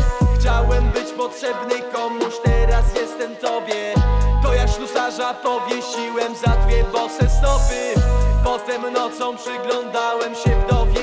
Chciałem 0.47 0.91
być 0.91 1.12
potrzebny 1.16 1.74
komuś, 1.93 2.34
teraz 2.45 2.84
jestem 2.95 3.37
tobie. 3.37 3.95
To 4.43 4.55
ja 4.55 4.68
ślusarza 4.68 5.34
powiesiłem 5.34 6.34
za 6.37 6.51
dwie 6.51 6.84
bose 6.84 7.28
stopy. 7.28 8.01
Potem 8.45 8.93
nocą 8.93 9.37
przyglądałem 9.37 10.34
się 10.34 10.61
wdowiej 10.66 10.95